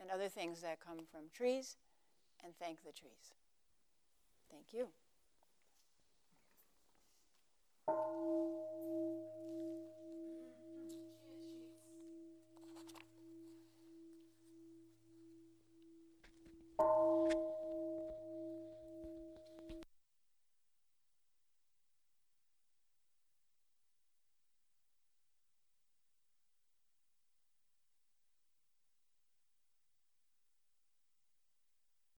and 0.00 0.10
other 0.10 0.28
things 0.28 0.62
that 0.62 0.80
come 0.80 1.04
from 1.10 1.22
trees 1.32 1.76
and 2.42 2.54
thank 2.58 2.82
the 2.84 2.92
trees. 2.92 3.34
Thank 4.50 4.72
you. 4.72 4.88